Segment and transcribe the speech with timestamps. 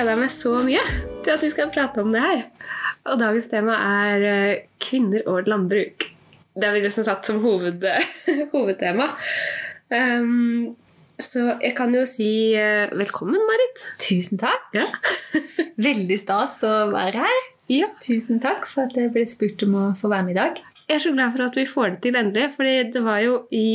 [0.00, 0.82] har jeg meg så mye
[1.24, 2.40] til at vi skal prate om det her.
[3.10, 6.08] Og dagens tema er eh, kvinner og landbruk.
[6.54, 7.84] Det har vi liksom satt som hoved,
[8.54, 9.10] hovedtema.
[9.94, 10.74] Um,
[11.20, 12.28] så jeg kan jo si
[12.58, 13.82] eh, velkommen, Marit.
[14.02, 14.66] Tusen takk.
[14.74, 14.86] Ja.
[15.88, 17.48] Veldig stas å være her.
[17.70, 17.90] Ja.
[18.04, 20.62] Tusen takk for at jeg ble spurt om å få være med i dag.
[20.88, 23.44] Jeg er så glad for at vi får det til endelig, fordi det var jo
[23.54, 23.66] i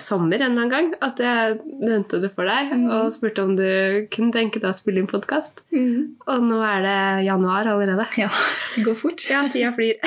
[0.00, 3.66] sommer en eller annen gang at jeg nevnte det for deg og spurte om du
[4.12, 5.60] kunne tenke deg å spille inn podkast.
[5.72, 8.06] Og nå er det januar allerede.
[8.20, 8.30] Ja,
[8.76, 9.26] det går fort.
[9.30, 10.00] Ja, tida flyr.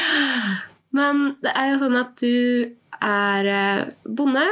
[0.96, 4.44] Men det er jo sånn at du er eh, bonde.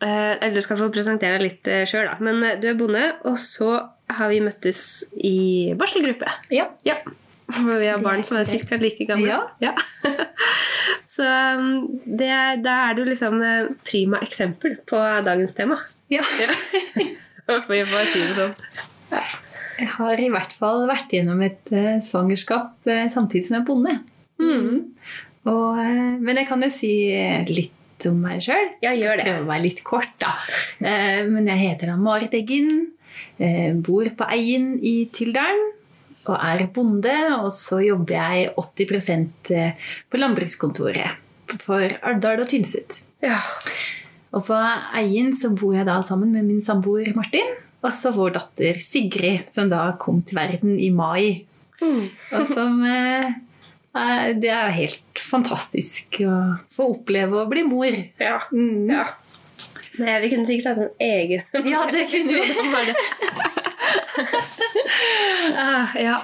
[0.00, 2.16] Eh, Eller du skal få presentere deg litt sjøl, da.
[2.24, 3.74] Men eh, du er bonde, og så
[4.10, 4.80] har vi møttes
[5.14, 6.30] i barselgruppe.
[6.54, 6.70] Ja.
[6.88, 6.96] Ja.
[7.54, 8.78] For vi har barn som er ca.
[8.80, 9.40] like gamle.
[9.62, 9.74] Ja.
[11.10, 12.30] Så um, det,
[12.64, 15.80] da er du liksom eh, prima eksempel på dagens tema.
[16.12, 16.24] ja.
[17.50, 17.64] Ja.
[17.66, 18.52] vi bare si det sånn.
[19.80, 23.66] Jeg har i hvert fall vært gjennom et uh, svangerskap uh, samtidig som jeg er
[23.66, 23.94] bonde.
[24.38, 24.76] Mm.
[25.50, 26.92] Og, uh, men jeg kan jo si
[27.50, 28.70] litt om meg sjøl.
[28.84, 28.94] Ja.
[28.94, 30.30] Prøve å være litt kort, da.
[30.78, 32.70] Men jeg heter da Marit Eggen.
[33.84, 35.79] Bor på Eien i Tyldalen.
[36.28, 37.16] Og er bonde.
[37.40, 39.10] Og så jobber jeg 80
[39.56, 41.26] eh, på landbrukskontoret
[41.64, 43.02] for Alvdal og Tynset.
[43.24, 43.40] Ja.
[44.36, 44.56] Og på
[44.96, 47.56] Eien så bor jeg da sammen med min samboer Martin.
[47.80, 51.46] Og så vår datter Sigrid, som da kom til verden i mai.
[51.80, 52.10] Mm.
[52.36, 53.32] Og som eh,
[54.36, 56.36] Det er helt fantastisk å
[56.76, 57.96] få oppleve å bli mor.
[58.20, 58.42] Ja.
[58.52, 58.90] Mm.
[58.92, 59.08] ja.
[60.00, 63.48] Nei, vi kunne sikkert hatt en egen Ja, det kunne vi.
[65.56, 66.16] Ah, ja.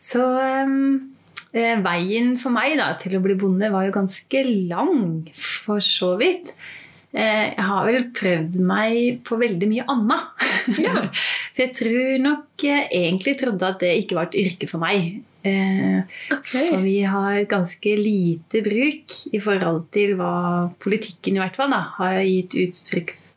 [0.00, 1.14] Så um,
[1.52, 6.14] eh, veien for meg da, til å bli bonde var jo ganske lang, for så
[6.20, 6.52] vidt.
[7.10, 10.46] Eh, jeg har vel prøvd meg på veldig mye annet.
[10.78, 10.94] Ja.
[11.54, 15.20] for jeg tror nok jeg egentlig trodde at det ikke var et yrke for meg.
[15.42, 16.50] Eh, Ok.
[16.52, 21.80] For vi har ganske lite bruk i forhold til hva politikken i hvert fall da,
[21.98, 23.29] har gitt uttrykk for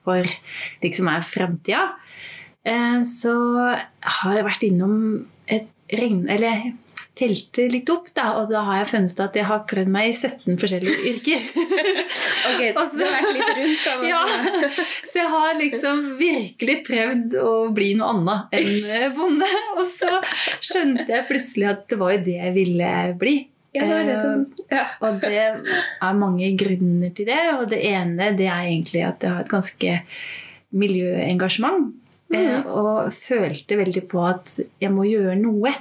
[0.84, 1.84] liksom er framtida.
[2.66, 3.34] Eh, Så
[4.20, 4.96] har jeg vært innom
[5.48, 6.26] et regn...
[6.30, 6.72] Eller
[7.14, 10.14] telte litt opp, da, og da har jeg funnet at jeg har prøvd meg i
[10.18, 11.44] 17 forskjellige yrker.
[12.44, 13.84] Ok, så- du har vært litt rundt.
[13.86, 14.22] Da, ja,
[15.12, 19.48] Så jeg har liksom virkelig prøvd å bli noe annet enn eh, bonde.
[19.78, 20.10] Og så
[20.66, 22.90] skjønte jeg plutselig at det var jo det jeg ville
[23.22, 23.36] bli.
[23.74, 24.84] Ja, det er det som ja.
[25.02, 27.42] Og det er mange grunner til det.
[27.58, 29.96] Og det ene det er egentlig at jeg har et ganske
[30.74, 31.90] miljøengasjement.
[32.34, 32.70] Mm.
[32.70, 35.74] Og følte veldig på at jeg må gjøre noe.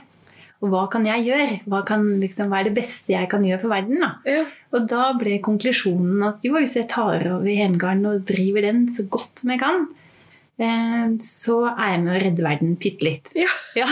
[0.62, 1.56] Og hva kan jeg gjøre?
[1.70, 3.98] Hva kan liksom være det beste jeg kan gjøre for verden?
[4.04, 4.12] da?
[4.28, 4.44] Ja.
[4.72, 9.08] Og da ble konklusjonen at jo, hvis jeg tar over hjemgarden og driver den så
[9.10, 9.88] godt som jeg kan,
[10.62, 13.34] eh, så er jeg med å redde verden bitte litt.
[13.38, 13.50] Ja.
[13.80, 13.88] Ja.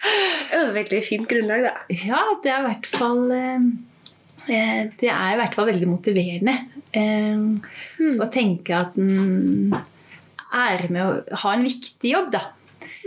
[0.00, 1.72] Et veldig fint grunnlag, da.
[1.92, 3.66] Ja, det er i hvert fall eh,
[4.48, 6.56] eh, Det er i hvert fall veldig motiverende
[6.96, 8.16] mm.
[8.18, 9.76] å tenke at en
[10.50, 12.48] er med å ha en viktig jobb, da.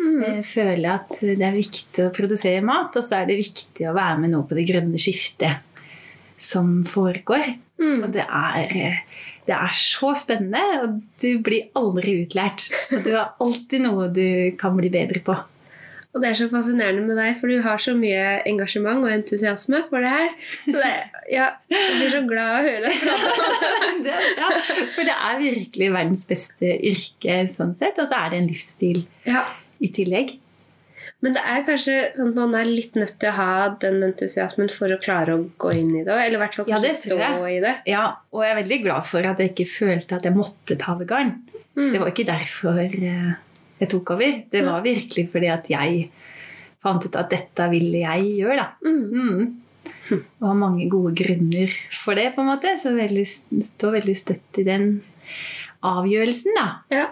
[0.04, 0.40] Mm.
[0.48, 4.22] Føle at det er viktig å produsere mat, og så er det viktig å være
[4.24, 5.64] med nå på det grønne skiftet
[6.44, 7.56] som foregår.
[7.84, 9.02] Og det er,
[9.48, 12.70] det er så spennende, og du blir aldri utlært.
[12.94, 14.28] Og du har alltid noe du
[14.60, 15.36] kan bli bedre på.
[16.14, 19.80] Og det er så fascinerende med deg, for du har så mye engasjement og entusiasme
[19.90, 20.30] for det her.
[20.68, 20.92] Så det,
[21.34, 22.94] ja, jeg blir så glad å høre det.
[24.06, 24.52] det, ja,
[24.94, 29.02] for det er virkelig verdens beste yrke sånn sett, og så er det en livsstil
[29.26, 29.48] Ja.
[29.82, 30.36] i tillegg.
[31.24, 34.70] Men det er kanskje sånn at man er litt nødt til å ha den entusiasmen
[34.72, 37.18] for å klare å gå inn i det, eller i hvert fall Ja, kanskje stå
[37.48, 37.74] i det.
[37.90, 38.04] Ja,
[38.36, 41.10] og jeg er veldig glad for at jeg ikke følte at jeg måtte ta ved
[41.10, 41.34] garn.
[41.74, 41.90] Mm.
[41.96, 43.34] Det var ikke derfor eh,
[43.84, 44.38] jeg tok over.
[44.52, 46.08] Det var virkelig fordi at jeg
[46.84, 48.70] fant ut at dette ville jeg gjøre, da.
[48.84, 49.60] Mm.
[50.14, 51.72] Og har mange gode grunner
[52.04, 52.74] for det, på en måte.
[52.82, 53.26] Så veldig,
[53.68, 54.88] står veldig støtt i den
[55.84, 56.66] avgjørelsen, da.
[56.92, 57.06] Ja.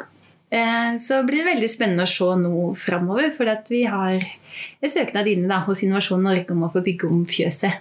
[0.51, 3.31] Eh, Så blir det veldig spennende å se nå framover.
[3.35, 7.07] For at vi har en søknad inne da, hos Innovasjon Norge om å få bygge
[7.07, 7.79] om fjøset.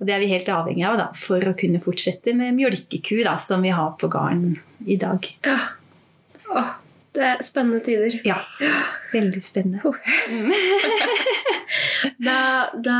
[0.00, 3.36] Og det er vi helt avhengig av da, for å kunne fortsette med mjølkeku, da,
[3.38, 4.56] som vi har på gården
[4.86, 5.26] i dag.
[5.46, 5.58] ja.
[6.50, 6.70] Åh,
[7.16, 8.20] det er spennende tider.
[8.26, 8.38] Ja,
[9.12, 9.94] veldig spennende.
[12.20, 12.96] Da, da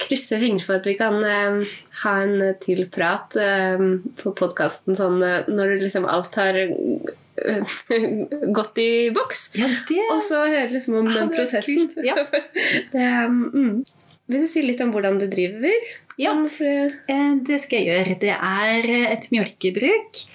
[0.00, 1.72] krysser jeg fingre for at vi kan eh,
[2.02, 3.80] ha en til prat eh,
[4.20, 7.74] på podkasten sånn eh, når liksom alt har eh,
[8.58, 9.46] gått i boks.
[9.58, 11.90] Ja, det Og så høre liksom om den er prosessen.
[12.06, 12.16] Ja.
[12.94, 13.82] det, mm.
[14.30, 15.92] Vil du si litt om hvordan du driver?
[16.20, 16.36] Ja.
[16.60, 18.18] Eh, Det skal jeg gjøre.
[18.20, 20.26] Det er eh, et mjølkebruk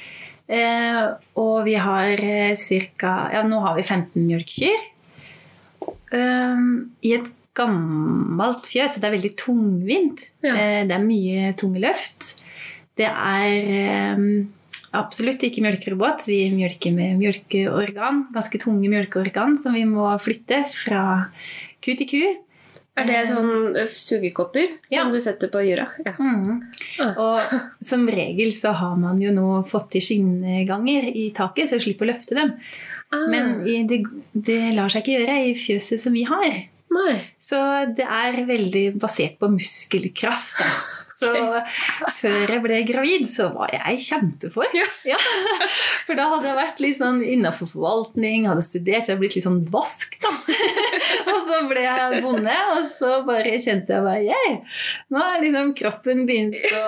[0.49, 1.01] Eh,
[1.37, 4.87] og vi har eh, cirka Ja, nå har vi 15 mjølkekyr.
[6.17, 6.63] Eh,
[7.05, 7.29] I et
[7.59, 10.23] gammelt fjøs, så det er veldig tungvint.
[10.45, 10.55] Ja.
[10.55, 12.33] Eh, det er mye tunge løft.
[12.99, 14.25] Det er eh,
[14.97, 16.25] absolutt ikke mjølkerobot.
[16.27, 18.25] Vi mjølker med mjølkeorgan.
[18.35, 21.03] Ganske tunge mjølkeorgan som vi må flytte fra
[21.83, 22.23] ku til ku.
[22.99, 25.03] Er det sånn eh, sugekopper Ja.
[25.03, 25.87] som du setter på jura?
[26.05, 26.13] Ja.
[26.19, 26.63] Mm.
[27.15, 31.87] Og som regel så har man jo nå fått til skinneganger i taket, så jeg
[31.89, 32.55] slipper å løfte dem.
[33.11, 34.03] Ah, Men det,
[34.33, 36.51] det lar seg ikke gjøre i fjøset som vi har.
[36.89, 37.15] Nei.
[37.41, 37.57] Så
[37.97, 40.57] det er veldig basert på muskelkraft.
[40.59, 40.69] Da.
[41.19, 41.31] Så
[42.21, 44.69] før jeg ble gravid, så var jeg kjempefor.
[45.07, 45.19] Ja.
[46.05, 49.47] For da hadde jeg vært litt sånn innafor forvaltning, hadde studert, jeg hadde blitt litt
[49.47, 50.31] sånn dvask, da.
[51.29, 54.77] Og så ble jeg bonde, og så bare kjente jeg bare yeah,
[55.11, 56.83] Nå er liksom kroppen begynt å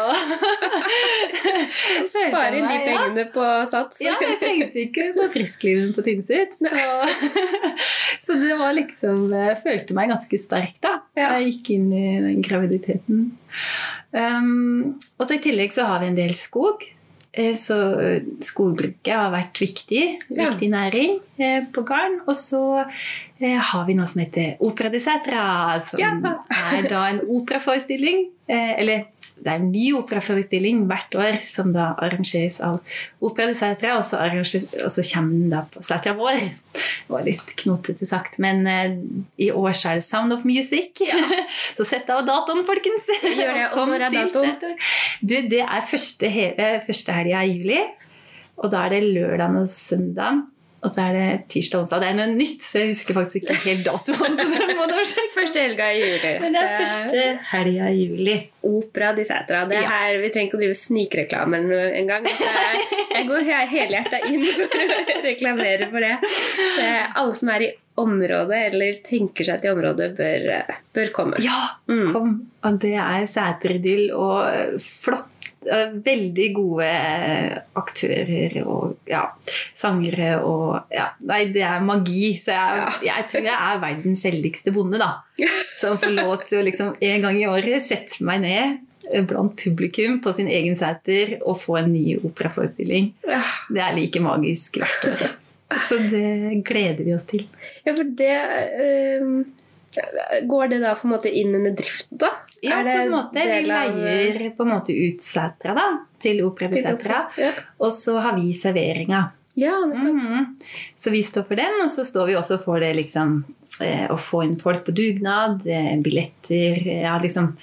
[2.12, 3.28] Spare inn de pengene ja.
[3.34, 4.02] på sats.
[4.04, 6.56] Ja, jeg tenkte ikke på frisklivet på Tynset.
[6.62, 6.86] Så,
[8.26, 12.44] så det var liksom Jeg følte meg ganske sterk da jeg gikk inn i den
[12.46, 13.32] graviditeten.
[14.12, 16.84] Um, og så I tillegg så har vi en del skog.
[17.34, 17.78] Eh, Så
[18.44, 20.02] skogbruket har vært viktig.
[20.30, 20.50] Ja.
[20.50, 22.18] Viktig næring eh, på gården.
[22.28, 22.62] Og så
[23.40, 26.12] eh, har vi noe som heter Opera di Setra, som Ja.
[26.76, 28.26] er da en operaforestilling.
[28.50, 29.06] eh, Eller
[29.42, 32.78] det er en ny operaforestilling hvert år som da arrangeres av
[33.26, 36.44] Opera di Setra, og og så kommer den da på Setra vår.
[36.76, 38.94] Det var litt knotete sagt, men eh,
[39.42, 41.02] i år så er det Sound of Music.
[41.78, 43.10] så sett av datoen, folkens!
[43.26, 44.78] Gjør det, og når er datoen?
[45.22, 47.82] Du, det er første, he- eh, første helga i juli.
[48.62, 50.44] Og da er det lørdag og søndag.
[50.82, 52.00] Og så er det tirsdag og onsdag.
[52.02, 54.40] Det er noe nytt, så jeg husker faktisk ikke helt datoen.
[54.56, 54.96] så det må du.
[55.36, 56.32] Første helga i juli.
[56.42, 58.38] Men det er første helga i juli.
[58.66, 59.60] Opera di Sætra.
[59.70, 59.90] Det Ja.
[59.92, 61.60] her, vi trenger ikke å drive snikreklame
[62.02, 62.26] en gang.
[62.26, 66.16] Jeg, går he- helhjerta inn for å reklamere for det.
[66.80, 66.92] det.
[67.16, 70.48] Alle som er i området, eller tenker seg til området, bør,
[70.96, 71.42] bør komme.
[71.46, 72.08] Ja, Mm.
[72.14, 72.34] kom.
[72.64, 79.28] Og det er sæteridyll og flott eh, Veldig gode eh, aktører og ja,
[79.78, 82.32] sangere og ja, Nei, det er magi.
[82.42, 85.12] Så jeg, jeg tror jeg er verdens heldigste bonde, da.
[85.82, 88.82] Som får lov til å liksom en gang i året sette meg ned
[89.14, 93.14] eh, blant publikum på sin egen seter og få en ny operaforestilling.
[93.22, 95.26] Det er like magisk hvert år.
[95.88, 97.46] Så det gleder vi oss til.
[97.86, 99.30] Ja, for det eh,
[100.48, 102.30] Går det da på en måte inn under driften, da?
[102.64, 103.34] Ja, på en måte.
[103.34, 105.88] Vi leier av- på en måte ut setra da,
[106.22, 107.26] til Opera di til Setra.
[107.38, 109.32] Ja, Og så har vi serveringa.
[109.58, 110.16] ja nettopp.
[110.16, 110.46] Mhm.
[110.98, 113.44] Så vi står for den, og så står vi også for det liksom
[113.82, 117.58] eh, å få inn folk på dugnad, eh, billetter, ja liksom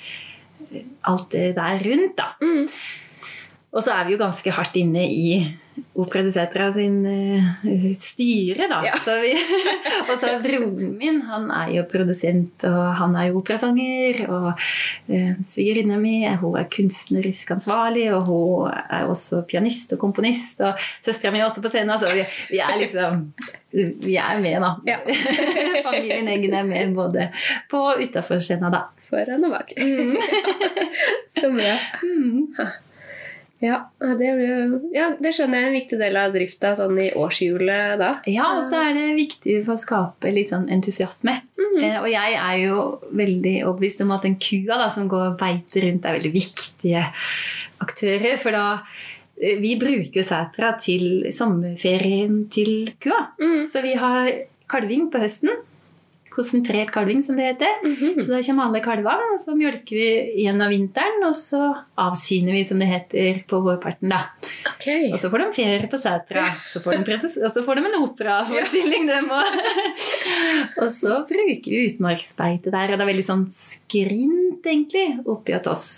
[0.75, 2.35] eh, Alt det der rundt, da.
[2.43, 2.69] Mm.
[3.73, 5.57] Og så er vi jo ganske hardt inne i
[5.99, 8.81] Opera di Setra sin eh, styre, da.
[8.87, 8.95] Ja.
[9.05, 9.33] Så vi,
[10.09, 14.23] og så broren min, han er jo produsent, og han er jo operasanger.
[14.29, 14.49] Og
[15.11, 20.63] eh, svigerinna mi hun er kunstnerisk ansvarlig, og hun er også pianist og komponist.
[20.65, 23.33] Og søstera mi er også på scenen, så vi, vi er liksom
[23.69, 24.71] Vi er med, da.
[24.89, 25.01] Ja.
[25.91, 27.29] Familien Eggen er med både
[27.69, 28.87] på og utafor scenen, da.
[29.09, 29.73] Foran og bak.
[31.39, 31.75] Så bra.
[32.03, 32.55] Mm.
[33.59, 37.09] Ja, det, ble, ja, det skjønner jeg er en viktig del av drifta sånn i
[37.19, 38.11] årshjulet da.
[38.31, 41.41] Ja, og så er det viktig for å skape litt sånn entusiasme.
[41.59, 41.79] Mhm.
[41.83, 45.39] Eh, og jeg er jo veldig overbevist om at den kua da, som går og
[45.41, 47.03] beiter rundt, er veldig viktige
[47.83, 48.39] aktører.
[48.39, 48.67] For da
[49.43, 53.25] eh, Vi bruker setra til sommerferien til kua.
[53.43, 53.67] Mm.
[53.71, 54.31] Så vi har
[54.71, 55.51] kalving på høsten.
[56.39, 57.81] Konsentrert kalving, som det heter.
[57.83, 58.21] Mhm.
[58.25, 60.09] Så da kommer alle kalvene, og så mjølker vi
[60.45, 61.63] gjennom vinteren, og så
[61.99, 64.09] avsiner vi, som det heter, på vårparten.
[64.09, 64.21] da.
[64.77, 65.09] Okay.
[65.13, 66.45] Og så får de ferie på setra.
[66.65, 69.57] så får de, og så får de en operaforestilling, dem òg.
[70.83, 75.67] og så bruker vi utmarksbeite der, og det er veldig sånn skrint, egentlig, oppi hos
[75.75, 75.89] oss.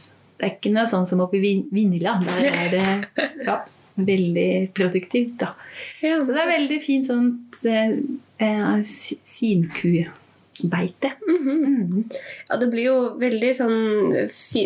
[0.41, 2.17] Det er ikke noe sånn som oppi i Vin- Vinila.
[2.25, 3.59] Der er det ja,
[4.01, 5.53] veldig produktivt, da.
[6.01, 7.93] Ja, Så det er veldig fint sånt eh,
[8.41, 8.81] eh,
[10.61, 11.67] si- Mm -hmm.
[11.67, 12.05] Mm.
[12.49, 14.13] Ja, det blir jo veldig sånn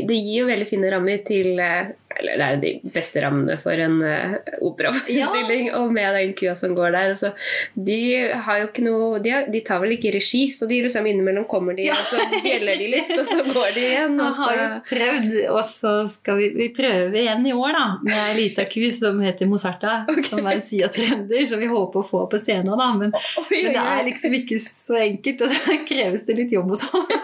[0.09, 1.87] Det gir jo veldig fine rammer til eh,
[2.21, 6.75] Eller det er de beste rammene for en uh, operaforestilling, og med den kua som
[6.77, 7.15] går der.
[7.19, 7.33] Så,
[7.75, 7.99] de
[8.47, 11.89] har noe de, har, de tar vel ikke regi, så de liksom innimellom kommer de,
[11.89, 11.97] Ja.
[11.99, 14.19] og så bjeller de litt, og så går de igjen.
[14.21, 17.85] Og så, har jo prøvd, og så skal vi, vi prøve igjen i år da,
[18.05, 19.97] med ei lita ku som heter Mozarta,
[20.29, 22.73] som er sia-trønder, som vi håper å få på scenen.
[22.79, 26.55] da, men, Oi, men det er liksom ikke så enkelt, og så kreves det litt
[26.57, 27.09] jobb og sånn.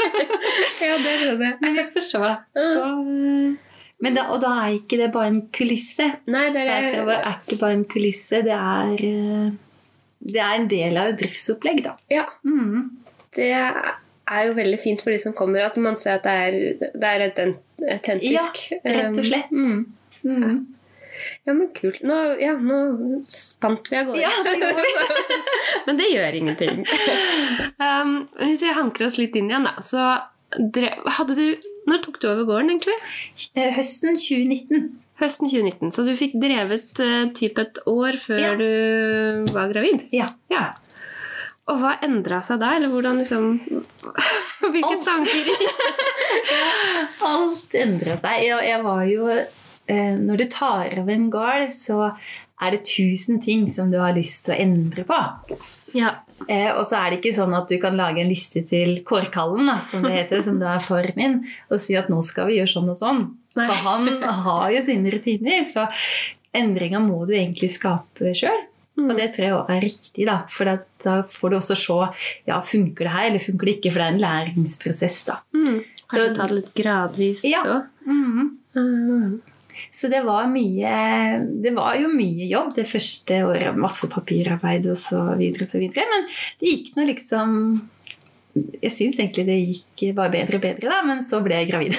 [0.81, 1.49] Ja, det er det.
[1.61, 2.29] Men vi får se.
[2.57, 3.51] Så eh,
[4.00, 6.07] da, og da er ikke det bare en kulisse.
[6.33, 9.50] Nei, det er Sæterøver er ikke bare en kulisse, det er, eh,
[10.35, 11.95] det er en del av et driftsopplegg, da.
[12.12, 12.25] Ja.
[12.49, 12.88] Mm.
[13.37, 16.90] Det er jo veldig fint for de som kommer, at man ser at det er,
[16.97, 18.61] det er autent- autentisk.
[18.73, 19.52] Ja, rett og slett.
[19.52, 19.87] Um,
[20.25, 20.38] mm.
[20.40, 20.61] Mm.
[21.45, 22.00] Ja, men kult.
[22.07, 24.23] Nå, ja, nå spant vi av gårde.
[24.23, 24.57] Ja, det
[25.87, 26.85] men det gjør ingenting.
[27.80, 30.02] Um, hvis vi hanker oss litt inn igjen, da, så
[30.52, 32.97] drev, hadde du Når tok du over gården, egentlig?
[33.57, 34.91] Eh, Høsten 2019.
[35.21, 35.91] Høsten 2019.
[35.93, 38.53] Så du fikk drevet uh, typ et år før Ja.
[38.57, 40.05] du var gravid?
[40.17, 40.29] Ja.
[40.53, 40.71] Ja.
[41.71, 42.73] Og hva endra seg da?
[42.77, 43.51] Eller hvordan liksom
[44.73, 45.05] Hvilke Alt.
[45.05, 45.51] tanker
[47.31, 48.45] Alt endra seg.
[48.47, 52.13] Jeg, jeg var jo uh, Når du tar over en gård, så
[52.61, 55.17] er det tusen ting som du har lyst til å endre på.
[55.97, 56.11] Ja.
[56.49, 59.67] Eh, og så er det ikke sånn at du kan lage en liste til kårkallen,
[59.69, 62.57] da, som det heter, som da er far min, og si at nå skal vi
[62.61, 63.23] gjøre sånn og sånn.
[63.59, 63.67] Nei.
[63.69, 64.09] For han
[64.47, 65.65] har jo sine rutiner.
[65.69, 65.87] Så
[66.57, 68.67] endringa må du egentlig skape sjøl.
[69.01, 70.39] Og det tror jeg også er riktig, da.
[70.53, 71.99] For da, får du også se
[72.51, 75.23] ja, funker det her eller funker det ikke, for det er en læringsprosess.
[75.31, 75.39] da.
[75.57, 75.79] Mm.
[76.11, 77.63] Kanskje ta det litt gradvis Ja.
[77.65, 77.87] òg.
[78.07, 79.41] Mm.
[79.93, 80.91] Så det var mye
[81.63, 83.79] Det var jo mye jobb det første året.
[83.79, 86.07] Masse papirarbeid og så videre og så videre.
[86.11, 86.29] Men
[86.61, 87.57] det gikk nå liksom
[88.83, 91.95] Jeg syns egentlig det gikk bare bedre og bedre, da, men så ble jeg gravid.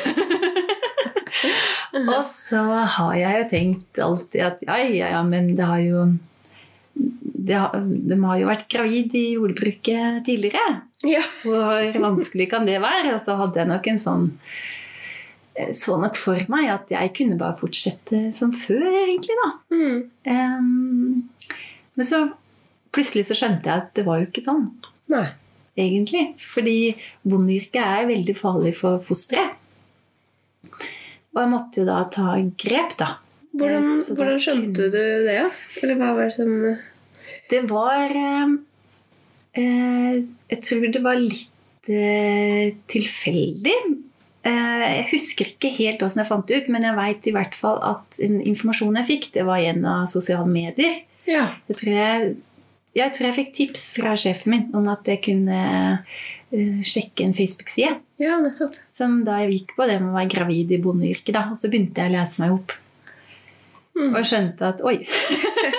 [2.16, 2.64] og så
[2.96, 6.10] har jeg jo tenkt alltid at ja, ja, ja, men det har jo
[7.42, 10.82] det har, De har jo vært gravid i jordbruket tidligere.
[11.08, 11.24] Ja.
[11.42, 13.16] Hvor vanskelig kan det være?
[13.16, 14.28] Og så hadde jeg nok en sånn
[15.78, 19.50] Så nok for meg at jeg kunne bare fortsette som før, egentlig, da.
[19.76, 19.98] Mm.
[20.28, 21.30] Um,
[21.96, 22.22] men så
[22.94, 24.66] plutselig så skjønte jeg at det var jo ikke sånn,
[25.12, 25.26] Nei.
[25.80, 26.24] egentlig.
[26.44, 26.78] Fordi
[27.28, 29.58] bondeyrket er veldig farlig for fosteret.
[31.32, 33.14] Og jeg måtte jo da ta grep, da.
[33.56, 35.26] Hvordan, Eh, da hvordan skjønte kunne- du det?
[35.28, 35.50] da?
[35.84, 36.78] Eller hva var det som
[37.50, 38.54] Det var eh,
[39.56, 43.76] eh, Jeg tror det var litt eh, tilfeldig.
[44.42, 47.58] Eh, jeg husker ikke helt åssen jeg fant det ut, men jeg veit i hvert
[47.58, 51.04] fall at en informasjon jeg fikk, det var gjennom sosiale medier.
[51.30, 51.44] Ja.
[51.70, 52.32] Jeg tror jeg,
[52.98, 55.60] jeg tror jeg fikk tips fra sjefen min om at jeg kunne
[56.50, 58.00] eh, sjekke en Facebook-side.
[58.22, 58.74] ja, nettopp.
[58.90, 61.36] Som da jeg gikk på det med å være gravid i bondeyrket.
[61.38, 62.76] da, Og så begynte jeg å lese meg opp.
[63.92, 64.12] Mm.
[64.16, 65.02] Og skjønte at oi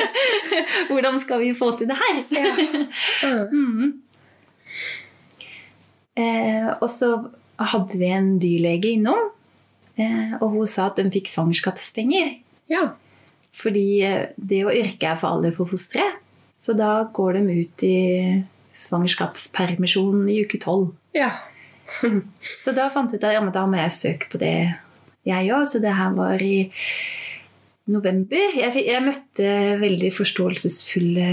[0.90, 2.18] Hvordan skal vi få til det her?
[2.36, 3.46] ja.
[3.50, 3.92] mm.
[6.12, 7.14] Eh, og så
[7.60, 9.30] hadde vi en dyrlege innom,
[9.96, 12.36] eh, og hun sa at de fikk svangerskapspenger.
[12.72, 12.92] Ja.
[13.56, 16.20] Fordi eh, det å yrke er alle for fosteret.
[16.62, 17.96] Så da går de ut i
[18.78, 20.92] svangerskapspermisjon i uke tolv.
[21.16, 21.32] ja.
[22.62, 24.54] Så da fant jeg ut at ja, da må jeg søke på det,
[25.28, 25.66] jeg òg.
[25.68, 26.70] Så det her var i
[27.92, 28.56] november.
[28.56, 29.50] Jeg, jeg møtte
[29.82, 31.26] veldig forståelsesfulle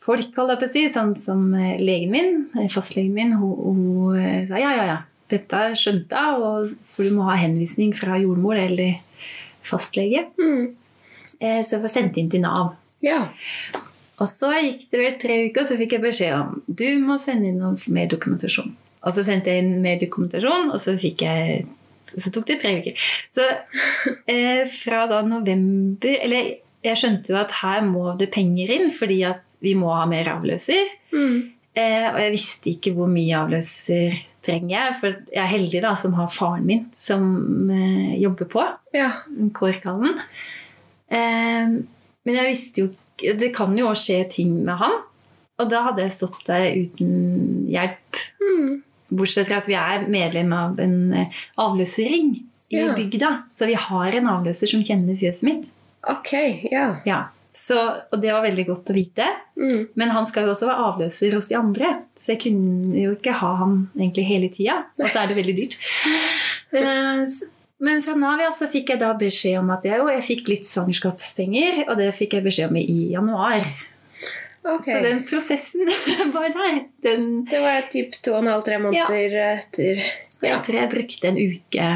[0.00, 0.82] folk, holdt jeg på å si.
[0.96, 2.34] Sånn som eh, legen min,
[2.72, 3.36] fastlegen min.
[3.38, 4.98] Hun, hun sa ja, ja, ja.
[5.30, 8.98] Dette skjønte jeg, og, for du må ha henvisning fra jordmor eller
[9.66, 10.26] fastlege.
[10.40, 10.74] Mm.
[11.40, 12.74] Eh, Så jeg får sendt inn til Nav.
[13.04, 13.26] ja.
[14.20, 17.48] Og så gikk det vel tre uker, så fikk jeg beskjed om du må sende
[17.48, 18.74] inn mer dokumentasjon.
[19.00, 21.62] Og så sendte jeg inn mer dokumentasjon, og så fikk jeg
[22.10, 22.98] så tok det tre uker.
[23.32, 23.46] Så
[24.28, 26.50] eh, fra da november Eller
[26.84, 30.28] jeg skjønte jo at her må det penger inn, fordi at vi må ha mer
[30.34, 30.90] avløser.
[31.14, 31.52] Mm.
[31.78, 35.92] Eh, og jeg visste ikke hvor mye avløser trenger jeg, for jeg er heldig da
[35.98, 38.64] som har faren min som eh, jobber på.
[38.96, 39.10] ja.
[39.56, 40.18] Kårkallen.
[41.10, 41.76] Eh,
[42.20, 44.94] men jeg visste jo Det kan jo også skje ting med han.
[45.60, 48.20] Og da hadde jeg stått der uten hjelp.
[48.40, 48.78] Mm.
[49.12, 52.30] Bortsett fra at vi er medlem av en avløsering avløserring
[52.70, 52.94] i Ja.
[52.94, 53.42] bygda.
[53.52, 55.68] Så vi har en avløser som kjenner fjøset mitt.
[56.08, 56.32] Ok,
[56.70, 57.00] ja.
[57.04, 57.24] Ja.
[57.52, 57.76] Så,
[58.10, 59.26] og det var veldig godt å vite.
[59.58, 59.88] Mm.
[59.94, 61.90] Men han skal jo også være avløser hos de andre.
[62.20, 64.74] Så jeg kunne jo ikke ha han egentlig hele tida.
[65.00, 65.78] Og så er det veldig dyrt.
[66.70, 67.24] Eh,
[67.82, 70.66] Men fra Navia så fikk jeg da beskjed om at jeg, jo, jeg fikk litt
[70.68, 73.64] svangerskapspenger, og det fikk jeg beskjed om i januar.
[74.62, 74.92] Okay.
[74.92, 75.88] Så den prosessen
[76.36, 76.76] var der.
[77.02, 80.54] Den, Det var typ to og en halv, tre måneder etter Ja.
[80.54, 81.86] Jeg tror jeg brukte en uke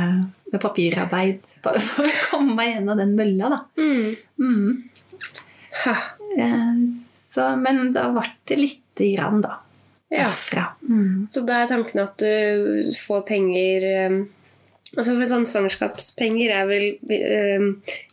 [0.53, 3.53] med papirarbeid bare for å komme meg gjennom den mølla.
[3.55, 3.61] da.
[3.79, 4.17] Mm.
[4.41, 4.73] Mm.
[5.85, 5.95] Ha.
[6.35, 6.83] Eh,
[7.35, 9.61] Så, men da ble det lite grann, da.
[10.15, 10.29] Ja.
[10.31, 10.65] Derfra.
[10.89, 11.27] Mm.
[11.31, 14.19] Så da er tanken at du får penger um,
[14.95, 16.85] Altså for sånn Svangerskapspenger er vel
[17.59, 17.65] um,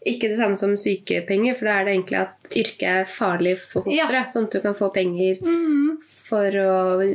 [0.10, 3.86] ikke det samme som sykepenger, for da er det egentlig at yrket er farlig for
[3.86, 4.32] fosteret.
[4.34, 6.00] Sånn at du kan få penger Mm.
[6.26, 7.06] for å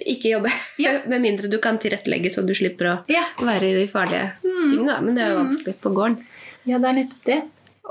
[0.00, 0.48] ikke jobbe.
[0.84, 0.94] Ja.
[1.12, 3.26] Med mindre du kan tilrettelegge så du slipper å Ja.
[3.44, 4.32] være i de farlige.
[4.44, 4.70] Mm.
[4.70, 6.16] tingene, men det er jo vanskelig på gården.
[6.64, 7.38] Ja, det er nettopp det.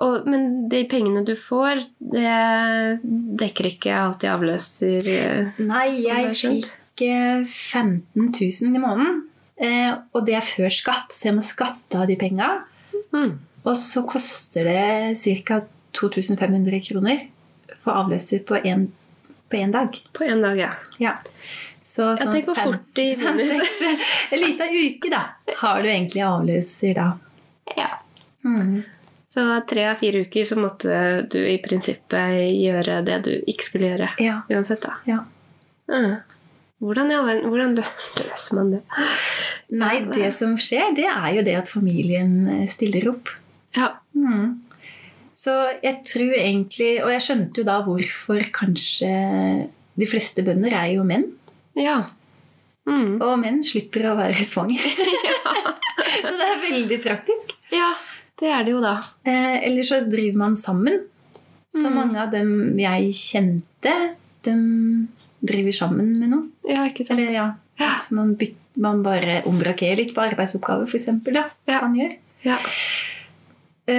[0.02, 1.84] Og, men de pengene du får,
[2.14, 3.02] det
[3.40, 9.20] dekker ikke alt de avløser eh, Nei, jeg fikk eh, 15 000 i måneden.
[9.62, 12.56] Eh, og det er før skatt, så jeg må skatte av de penga.
[13.14, 13.34] mm.
[13.64, 15.62] Og så koster det ca.
[15.94, 17.20] 2500 kroner
[17.80, 18.88] for avløser på én
[19.72, 20.00] dag.
[20.12, 20.72] på én dag, ja.
[20.98, 21.14] Ja.
[21.86, 23.54] Så Ja, det går fort i minus.
[24.32, 25.22] En liten uke, da,
[25.62, 27.08] har du egentlig avløser da.
[27.78, 27.90] ja.
[28.44, 28.84] Mm.
[29.34, 30.98] Så tre av fire uker så måtte
[31.34, 34.12] du i prinsippet gjøre det du ikke skulle gjøre.
[34.22, 34.44] Ja.
[34.54, 35.00] Uansett, da.
[35.10, 35.24] ja.
[35.90, 36.20] Mm.
[36.84, 37.14] Hvordan,
[37.48, 37.74] hvordan
[38.20, 38.84] løser man det?
[39.74, 43.32] Nei, det som skjer, det er jo det at familien eh, stiller opp.
[43.74, 43.96] Ja.
[44.14, 44.60] Mm.
[45.34, 49.10] Så jeg tror egentlig Og jeg skjønte jo da hvorfor kanskje
[49.98, 51.32] de fleste bønder er jo menn.
[51.80, 52.04] ja.
[52.84, 53.22] Mm.
[53.24, 54.84] Og menn slipper å være svanger.
[56.22, 57.54] så det er veldig praktisk.
[57.72, 57.94] Ja,
[58.44, 58.98] det er det jo da.
[59.26, 61.02] Eh, eller så driver man sammen.
[61.74, 61.96] Så Mm.
[61.96, 63.94] mange av dem jeg kjente,
[64.46, 64.54] de
[65.42, 66.50] driver sammen med noen.
[66.70, 67.20] Ja, ikke sant?
[67.20, 67.48] Eller ja,
[67.80, 67.88] Ja.
[68.00, 71.08] Så man, bytter, man bare ombrakerer litt på arbeidsoppgaver, f.eks.
[71.34, 71.82] Ja, Ja.
[71.82, 72.12] man gjør.
[72.44, 72.58] Ja.
[73.88, 73.96] Eh,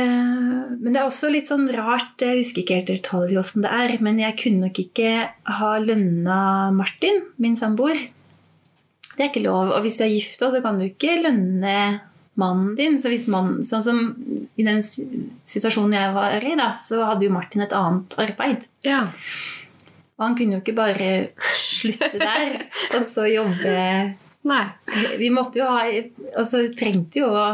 [0.81, 3.99] Men det er også litt sånn rart Jeg husker ikke helt detalj åssen det er,
[4.01, 7.99] men jeg kunne nok ikke ha lønna Martin, min samboer.
[9.17, 9.73] Det er ikke lov.
[9.77, 12.01] Og hvis du er gift, så kan du ikke lønne
[12.41, 12.99] mannen din.
[13.01, 13.99] Så hvis man, sånn som
[14.57, 18.65] I den situasjonen jeg var i, da, så hadde jo Martin et annet arbeid.
[18.87, 19.07] ja.
[20.15, 21.07] Og han kunne jo ikke bare
[21.59, 22.61] slutte der
[22.95, 23.73] og så jobbe
[24.47, 24.61] Nei.
[25.19, 25.81] Vi måtte jo ha
[26.39, 27.47] Altså, trengte jo å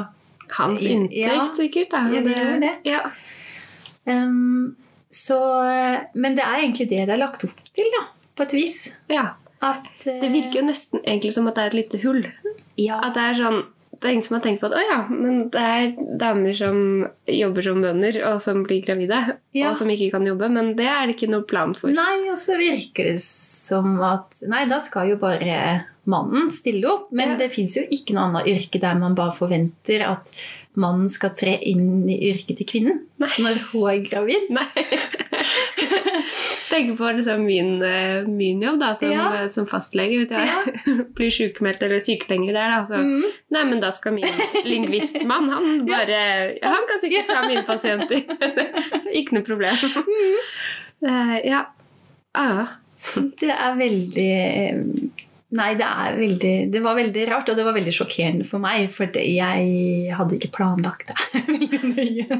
[0.59, 1.39] Hans Ja.
[1.57, 1.89] sikkert.
[1.95, 2.03] Da.
[2.13, 2.73] Ja, det gjør det.
[2.85, 3.01] Ja.
[4.05, 4.77] Um,
[5.11, 5.39] så,
[6.15, 8.05] men det er egentlig det det er lagt opp til, da,
[8.37, 8.81] på et vis.
[9.09, 9.31] ja.
[9.61, 12.23] At, Det virker jo nesten egentlig som at det er et lite hull.
[12.81, 13.59] ja, At det er sånn
[14.01, 16.79] det er ingen som har tenkt på at å ja, men det er damer som
[17.29, 19.19] jobber som bønder, og som blir gravide,
[19.53, 19.71] Ja.
[19.71, 20.49] og som ikke kan jobbe.
[20.51, 21.93] Men det er det ikke noe plan for.
[21.93, 27.13] Nei, og så virker det som at Nei, da skal jo bare mannen stille opp.
[27.13, 27.37] Men Ja.
[27.37, 30.33] det fins jo ikke noe annet yrke der man bare forventer at
[30.79, 33.29] mannen skal tre inn i yrket til kvinnen Nei.
[33.43, 34.51] når hun er gravid.
[34.55, 34.67] Nei.
[36.71, 39.25] Tenk på liksom min, eh, min jobb da, som, Ja.
[39.43, 40.21] eh, som fastlege.
[40.21, 43.25] Hvis jeg blir sykemeldt eller sykepenger der, da, så Mm.
[43.51, 44.27] Nei, men da skal min
[44.65, 46.21] lingvistmann Han bare
[46.63, 48.23] Han kan sikkert ta mine pasienter.
[49.19, 49.75] ikke noe problem.
[51.03, 51.65] Eh, ja.
[52.35, 52.77] Ah,
[53.41, 55.11] Det er veldig
[55.51, 59.11] Nei, det veldig Det var veldig rart, og det var veldig sjokkerende for meg, for
[59.19, 62.39] jeg hadde ikke planlagt det veldig nøye.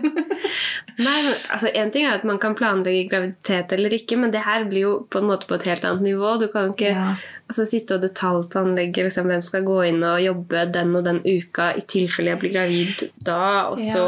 [1.01, 4.45] Nei, men altså, En ting er at man kan planlegge graviditet eller ikke, men det
[4.47, 6.37] her blir jo på en måte på et helt annet nivå.
[6.43, 7.09] Du kan ikke Ja.
[7.51, 11.73] altså, sitte og detaljplanlegge liksom, hvem skal gå inn og jobbe den og den uka
[11.77, 14.07] i tilfelle jeg blir gravid da, og så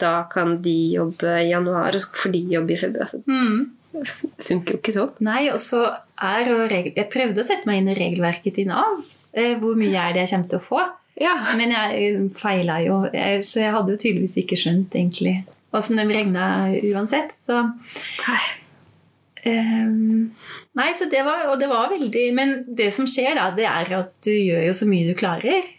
[0.00, 3.06] da kan de jobbe i januar, og så får de jobbe i februar.
[3.06, 3.70] Så Mm.
[4.48, 5.14] funker jo ikke sånn.
[5.24, 5.86] Nei, og så
[6.20, 6.92] er regel...
[6.96, 9.00] Jeg prøvde å sette meg inn i regelverket til Nav.
[9.34, 10.84] Eh, Hvor mye er det jeg kommer til å få?
[11.20, 11.34] Ja.
[11.58, 13.04] Men jeg feila jo,
[13.46, 17.34] så jeg hadde jo tydeligvis ikke skjønt egentlig åssen de regna uansett.
[17.46, 17.60] Så
[19.42, 20.30] ehm,
[20.78, 23.94] Nei, så det var, og det var veldig Men det som skjer, da, det er
[24.00, 25.70] at du gjør jo så mye du klarer.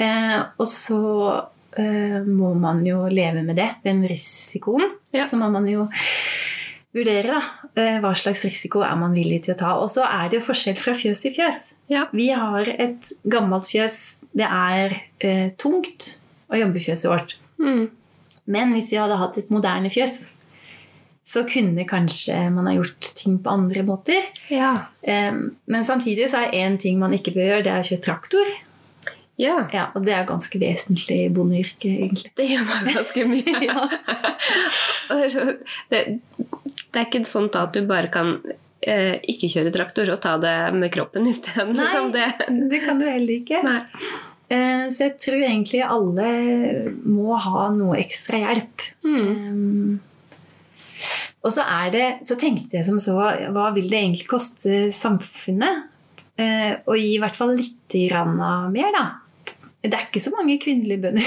[0.00, 1.02] Eh, og så
[1.78, 4.88] eh, må man jo leve med det, den risikoen.
[5.12, 5.28] Ja.
[5.28, 5.88] Så må man jo
[6.92, 7.42] vurdere da,
[7.80, 9.72] eh, hva slags risiko er man villig til å ta.
[9.80, 11.70] Og så er det jo forskjell fra fjøs til fjøs.
[11.92, 12.06] Ja.
[12.12, 13.98] Vi har et gammelt fjøs.
[14.36, 16.18] Det er eh, tungt
[16.52, 17.36] å jobbe i fjøset vårt.
[17.62, 17.88] Mm.
[18.52, 20.24] Men hvis vi hadde hatt et moderne fjøs,
[21.32, 24.28] så kunne kanskje man ha gjort ting på andre måter.
[24.52, 24.74] Ja.
[25.00, 28.06] Eh, men samtidig så er én ting man ikke bør gjøre, det er å kjøre
[28.08, 28.52] traktor.
[29.40, 29.56] Ja.
[29.72, 32.32] Ja, og det er ganske vesentlig i bondeyrket, egentlig.
[32.36, 33.56] Det gjør man ganske mye.
[33.68, 33.86] Ja.
[35.12, 35.42] Det, så,
[35.92, 35.98] det,
[36.96, 38.30] er ikke sånn at du bare kan
[38.80, 41.74] eh, ikke kjøre traktor og ta det med kroppen isteden.
[41.76, 41.84] Nei.
[41.84, 42.28] Liksom det.
[42.70, 43.60] Det kan du heller ikke.
[43.66, 43.82] Nei.
[44.52, 46.30] Eh, så jeg tror egentlig alle
[47.04, 48.86] må ha noe ekstra hjelp.
[49.04, 49.20] Mm.
[49.28, 50.00] Um,
[51.42, 55.88] og så, er det, så tenkte jeg som så Hva vil det egentlig koste samfunnet?
[56.40, 59.06] Eh, å gi i hvert fall litt grann av mer, da.
[59.82, 61.22] Det er ikke så mange kvinnelige bønder.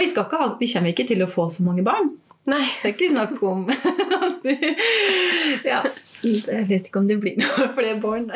[0.00, 2.14] Vi, ha, vi kommer ikke til å få så mange barn.
[2.48, 2.62] Nei.
[2.80, 3.66] Det er ikke snakk om
[5.68, 5.82] ja,
[6.24, 8.30] Jeg vet ikke om det blir noe flere barn.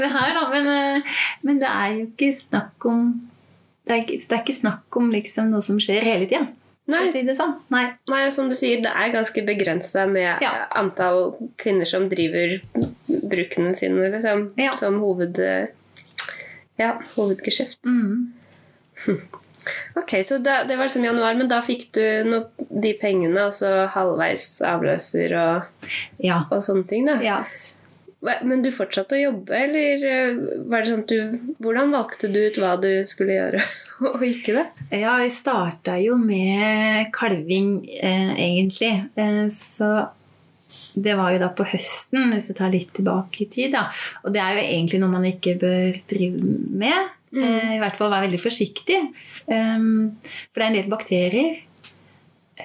[0.00, 1.12] Her, men, eh,
[1.44, 3.04] men det er jo ikke snakk om
[3.84, 6.46] Det er ikke, det er ikke snakk om liksom noe som skjer hele tida.
[6.88, 7.04] Nei.
[7.12, 7.58] Si sånn.
[7.72, 7.84] Nei.
[8.12, 10.66] Nei, som du sier, det er ganske begrensa med Ja.
[10.76, 12.60] antall kvinner som driver
[13.28, 14.74] brukene sine liksom, Ja.
[14.76, 15.36] som hoved,
[16.80, 17.80] ja, hovedgeskjeft.
[17.84, 18.32] Mm.
[19.96, 23.54] Ok, så da, det var liksom januar, men da fikk du no, de pengene, og
[23.56, 25.88] så halvveis avløser og,
[26.20, 26.42] Ja.
[26.52, 27.14] og sånne ting, da.
[27.24, 27.38] ja.
[28.44, 32.38] Men du fortsatte å jobbe, eller eh, var det sånn at du Hvordan valgte du
[32.40, 33.64] ut hva du skulle gjøre,
[34.12, 34.66] og ikke det?
[35.00, 38.92] Ja, vi starta jo med kalving, eh, egentlig.
[39.16, 39.90] Eh, så
[41.02, 43.72] det var jo da på høsten, hvis jeg tar litt tilbake i tid.
[43.74, 43.88] da.
[44.24, 46.54] Og det er jo egentlig noe man ikke bør drive
[46.84, 47.12] med.
[47.34, 47.72] Mm.
[47.74, 49.00] I hvert fall være veldig forsiktig.
[49.10, 51.56] F- for det er en del bakterier.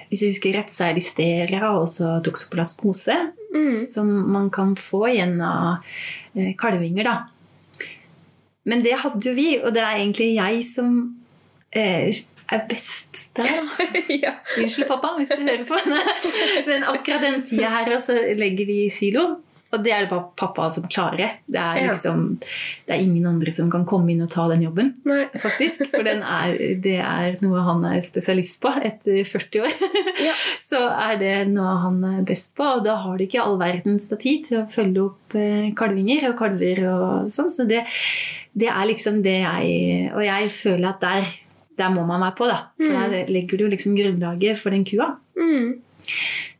[0.06, 3.16] Hvis jeg husker rett, så er listeria og også toksoplasmose.
[3.50, 3.86] Mm.
[3.90, 5.80] Som man kan få gjennom
[6.36, 7.16] eh, kalvinger, da.
[8.70, 10.92] Men det hadde jo vi, og det er egentlig jeg som
[11.72, 12.12] eh,
[12.56, 13.50] er best der.
[13.50, 13.84] da.
[14.24, 14.34] ja.
[14.58, 15.78] Unnskyld, pappa, hvis du hører på.
[16.68, 19.28] Men akkurat den tida her så legger vi i silo.
[19.70, 21.36] Og det er det bare pappa som klarer.
[21.46, 24.94] Det er liksom Det er ingen andre som kan komme inn og ta den jobben.
[25.06, 25.28] Nei.
[25.30, 29.76] Faktisk, For den er, det er noe han er spesialist på etter 40 år.
[30.20, 30.34] Ja.
[30.60, 34.10] Så er det noe han er best på, og da har du ikke all verdens
[34.20, 37.48] tid til å følge opp eh, kalvinger og kalver og sånn.
[37.54, 37.80] Så det,
[38.52, 41.30] det er liksom det jeg Og jeg føler at der,
[41.80, 42.58] der må man være på, da.
[42.78, 43.10] For Mm.
[43.14, 45.14] der legger du liksom grunnlaget for den kua.
[45.40, 45.78] Mm.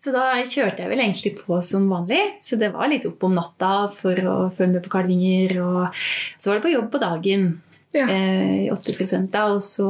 [0.01, 2.21] Så da kjørte jeg vel egentlig på som vanlig.
[2.45, 5.57] Så det var litt opp om natta for å følge med på kalvinger.
[5.61, 5.99] Og
[6.41, 7.49] så var det på jobb på dagen
[7.93, 8.07] Ja.
[8.07, 9.47] eh, i 80 da.
[9.53, 9.89] Og så,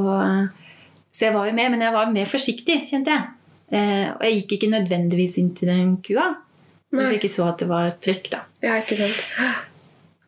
[1.12, 3.26] så jeg var jo med, men jeg var mer forsiktig, kjente jeg.
[3.72, 6.36] Eh, og jeg gikk ikke nødvendigvis inn til den kua.
[6.90, 8.40] Hvis jeg ikke så at det var trykk, da.
[8.64, 9.20] ja, ikke sant.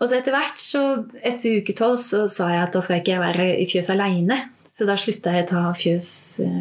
[0.02, 0.82] Og så etter hvert, så
[1.22, 4.36] etter uke tolv, så sa jeg at da skal ikke jeg være i fjøset aleine.
[4.72, 6.08] Så da slutta jeg å ta fjøs,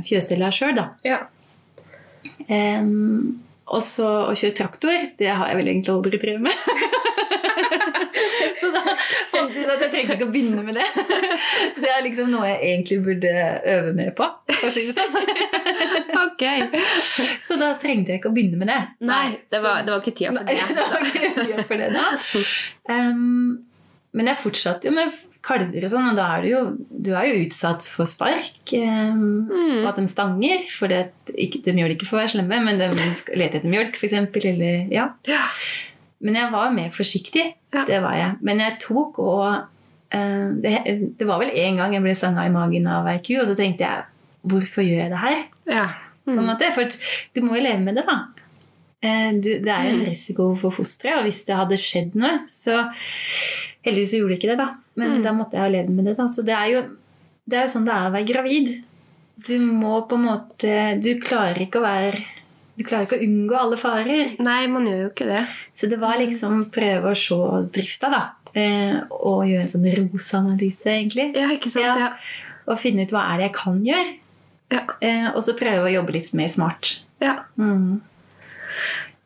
[0.08, 0.86] fjøscella sjøl, da.
[1.08, 1.20] Ja.
[2.52, 3.40] Um,
[3.72, 6.56] og så å kjøre traktor, det har jeg vel egentlig aldri drevet med.
[8.60, 8.82] så da
[9.32, 10.88] fant jeg ut at jeg trengte ikke å begynne med det.
[11.80, 13.32] Det er liksom noe jeg egentlig burde
[13.78, 14.26] øve mer på.
[14.52, 15.16] For å si det sånn.
[16.22, 16.44] Ok.
[17.48, 18.82] Så da trengte jeg ikke å begynne med det.
[19.08, 20.66] Nei, det var, det var ikke tida for Nei, det.
[20.76, 22.06] det var ikke tida for det da.
[22.92, 23.52] Um,
[24.12, 25.08] men jeg fortsatte jo med
[25.44, 26.60] kalver og sånn, og da er du jo,
[27.02, 28.74] du er jo utsatt for spark.
[28.74, 29.82] em, Mm.
[29.84, 30.68] Og at de stanger.
[30.70, 32.90] For det, ikke, de gjør det ikke for å være slemme, men de
[33.36, 34.14] leter etter mjølk, f.eks.
[34.46, 35.10] Eller ja.
[35.28, 35.42] Ja.
[36.22, 37.54] Men jeg var mer forsiktig.
[37.74, 37.86] Ja.
[37.86, 38.36] Det var jeg.
[38.42, 39.64] Men jeg tok og
[40.12, 43.40] eh, det, det var vel en gang jeg ble stanga i magen av ei ku,
[43.42, 44.04] og så tenkte jeg
[44.46, 45.44] Hvorfor gjør jeg det her?
[45.70, 45.88] ja.
[46.26, 46.46] På en Mm.
[46.54, 46.84] måte, For
[47.34, 48.20] du må jo leve med det, da.
[49.02, 50.06] Eh, Du, det er jo en Mm.
[50.10, 52.92] risiko for fosteret, og hvis det hadde skjedd noe, så
[53.86, 54.70] Heldigvis gjorde det ikke det, da.
[54.96, 55.24] Men Mm.
[55.24, 56.18] da måtte jeg ha levd med det.
[56.18, 56.24] da.
[56.28, 56.82] Så det er jo,
[57.50, 58.84] det er jo sånn det er å være gravid.
[59.48, 62.20] Du må på en måte Du klarer ikke å være
[62.78, 64.36] Du klarer ikke å unngå alle farer.
[64.40, 65.48] Nei, man gjør jo ikke det.
[65.76, 67.36] Så det var liksom prøve å se
[67.72, 68.22] drifta, da.
[68.56, 71.36] Eh, og gjøre en sånn ROS-analyse, egentlig.
[71.36, 71.86] Ja, ikke sant?
[71.86, 71.96] Ja.
[71.98, 72.14] Ja.
[72.68, 74.16] Og finne ut hva er det jeg kan gjøre.
[74.72, 74.82] Ja.
[75.02, 77.00] Eh, og så prøve å jobbe litt mer smart.
[77.22, 77.40] ja.
[77.58, 78.02] Mm.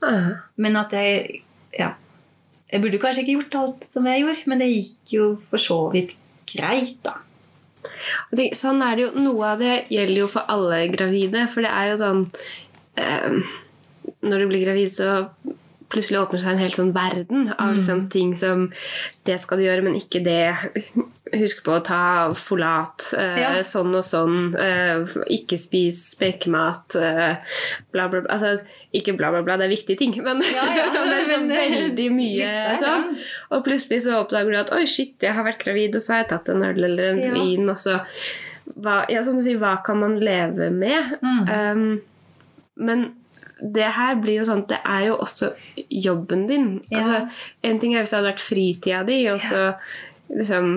[0.02, 0.32] Ah.
[0.58, 1.42] Men at jeg
[1.78, 1.94] Ja.
[2.72, 5.80] Jeg burde kanskje ikke gjort alt som jeg gjorde, men det gikk jo for så
[5.94, 6.16] vidt
[6.50, 7.20] greit, da.
[8.58, 9.12] Sånn er det jo.
[9.28, 11.46] Noe av det gjelder jo for alle gravide.
[11.54, 12.24] For det er jo sånn
[12.98, 13.54] eh,
[14.26, 15.28] Når du blir gravid, så
[15.96, 18.68] plutselig åpner seg en hel sånn verden av liksom ting som
[19.26, 20.54] Det skal du gjøre, men ikke det.
[21.34, 22.02] Husk på å ta
[22.38, 23.08] folat.
[23.18, 23.52] Eh, Ja.
[23.66, 24.54] Sånn og sånn.
[24.60, 26.96] Eh, ikke spis spekemat.
[27.00, 27.58] Eh,
[27.96, 28.30] bla, bla, bla.
[28.36, 28.60] Altså,
[28.94, 29.58] ikke bla, bla, bla.
[29.58, 33.16] Det er viktige ting, men Ja, ja, det er sånn veldig mye er sånn.
[33.52, 36.24] Og plutselig så oppdager du at oi, shit, jeg har vært gravid, og så har
[36.26, 38.02] jeg tatt en øl eller en vin, og så
[38.82, 41.12] hva, ja, som du sier, hva kan man leve med?
[41.22, 41.44] Mm.
[41.50, 42.02] Um,
[42.76, 43.06] men
[43.60, 45.52] det her blir jo sånn at det er jo også
[45.90, 46.68] jobben din.
[46.90, 47.00] Ja.
[47.02, 47.22] Altså,
[47.68, 49.62] en ting er hvis det hadde vært fritida di, og så
[50.34, 50.74] liksom,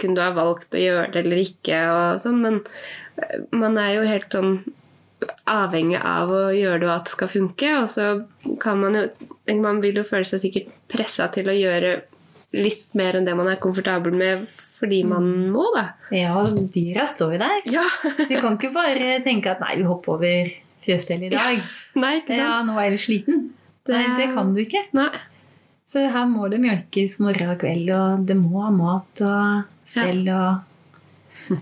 [0.00, 2.60] kunne du ha valgt å gjøre det eller ikke, og sånn, men
[3.18, 4.54] eh, man er jo helt sånn
[5.50, 7.74] avhengig av å gjøre det og at det skal funke.
[7.82, 8.06] Og så
[8.62, 9.06] kan man jo
[9.62, 11.96] Man vil jo føle seg sikkert pressa til å gjøre
[12.54, 14.44] litt mer enn det man er komfortabel med
[14.78, 15.82] fordi man må, da.
[16.14, 17.66] Ja, dyra står jo der.
[17.70, 17.84] Ja.
[18.18, 20.52] Du kan ikke bare tenke at nei, vi hopper over
[20.84, 21.60] fjøsstellet i dag.
[22.02, 22.38] Nei, ikke sant?
[22.42, 23.42] Ja, nå er jeg sliten.
[23.88, 24.84] Nei, det kan du ikke.
[24.94, 25.10] Nei.
[25.92, 30.22] Så her må det mjølkes morgen og kveld, og det må ha mat og stell
[30.32, 31.58] og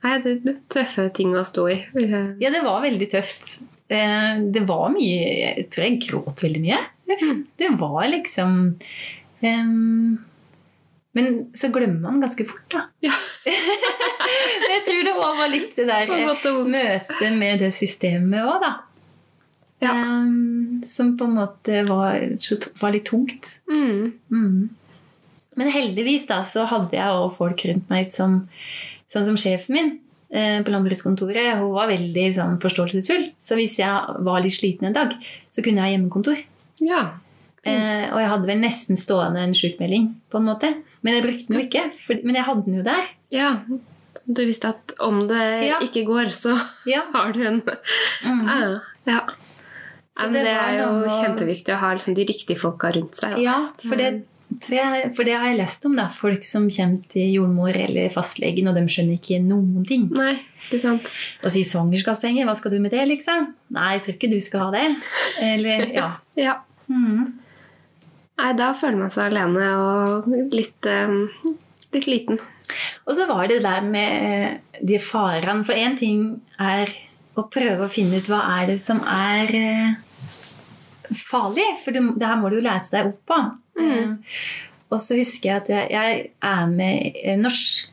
[0.00, 1.76] Nei, det det er tøffe ting å stå i.
[2.40, 3.58] Ja, det var veldig tøft.
[3.90, 5.26] Eh, Det var mye
[5.58, 6.78] Jeg tror jeg gråt veldig mye.
[7.10, 8.76] Det- Det var liksom
[9.42, 10.18] em,
[11.16, 12.84] Men så glemmer man ganske fort, da.
[13.02, 13.14] Ja.
[14.72, 16.12] jeg tror det òg var litt det der
[16.70, 18.72] møtet med det systemet òg, da.
[19.80, 19.94] Ja.
[19.96, 22.20] Um, som på en måte var,
[22.82, 23.56] var litt tungt.
[23.70, 24.12] Mm.
[24.30, 24.68] Mm.
[25.58, 28.42] Men heldigvis da, så hadde jeg også folk rundt meg som,
[29.12, 29.90] sånn som sjefen min
[30.30, 33.26] eh, på landbrukskontoret, hun var veldig sånn, forståelsesfull.
[33.42, 35.16] Så hvis jeg var litt sliten en dag,
[35.50, 36.44] så kunne jeg ha hjemmekontor.
[36.84, 37.02] Ja.
[37.64, 40.72] Eh, og jeg hadde vel nesten stående en sjukmelding, på en måte.
[41.02, 41.84] Men jeg brukte den jo ikke.
[42.06, 43.06] For, men jeg hadde den jo der.
[43.30, 43.54] ja.
[44.30, 45.78] Du visste at om det Ja.
[45.80, 46.52] ikke går, så
[46.86, 47.02] Ja.
[47.14, 47.62] har du en
[48.24, 48.80] Mm.
[49.06, 49.20] Ja.
[50.20, 53.36] det det er jo noe- kjempeviktig å ha liksom de riktige folka rundt seg.
[53.36, 53.40] Da.
[53.40, 53.54] Ja,
[53.88, 54.22] for det,
[54.68, 55.96] jeg, for det har jeg lest om.
[55.96, 60.10] da, Folk som kommer til jordmor eller fastlegen, og de skjønner ikke noen ting.
[60.12, 60.34] Nei,
[60.70, 61.10] det er sant?
[61.44, 63.54] Og sier svangerskapspenger, hva skal du med det, liksom?
[63.70, 64.96] Nei, jeg tror ikke du skal ha det.
[65.40, 66.10] Eller, ja.
[66.36, 66.58] Ja.
[66.90, 67.38] Mm.
[68.40, 71.26] Nei, da føler man seg alene og litt, um,
[71.92, 72.38] litt liten.
[73.04, 75.60] Og så var det der med de farene.
[75.66, 76.88] For én ting er
[77.36, 79.92] å prøve å finne ut hva er det som er eh,
[81.12, 81.68] farlig.
[81.84, 83.38] For det, det her må du jo lese deg opp på.
[83.80, 84.18] Mm.
[84.92, 87.90] og så husker jeg at jeg, jeg er med i Norsk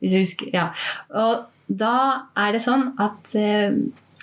[0.00, 0.66] Hvis du husker, ja.
[1.12, 1.32] Og
[1.70, 1.94] da
[2.38, 3.70] er det sånn at eh,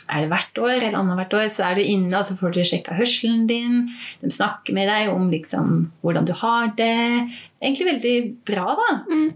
[0.07, 2.61] er det hvert år eller annethvert år, så er du inne og så får du
[2.67, 3.87] sjekka hørselen din.
[4.21, 7.27] De snakker med deg om liksom, hvordan du har det.
[7.59, 8.15] Egentlig veldig
[8.47, 8.91] bra, da.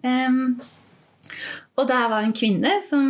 [0.05, 0.61] Um,
[1.79, 3.03] og der var en kvinne som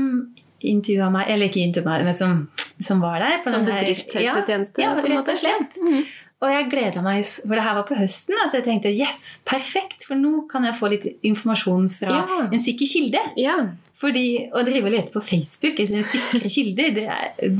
[0.61, 2.35] intervjua meg, eller ikke intervjua meg, men som,
[2.81, 3.39] som var der.
[3.43, 5.79] på Som bedriftshelsetjeneste, Ja, på ja en rett og slett.
[5.81, 6.03] Mm.
[6.41, 9.25] Og jeg gleda meg, for det her var på høsten, så så jeg tenkte yes,
[9.45, 12.39] perfekt, for nå kan jeg få litt informasjon fra Ja.
[12.47, 13.21] en sikker kilde.
[13.37, 13.59] Ja.
[14.01, 14.25] Fordi
[14.57, 17.51] Å drive og lete på Facebook etter sikre kilder, det, er,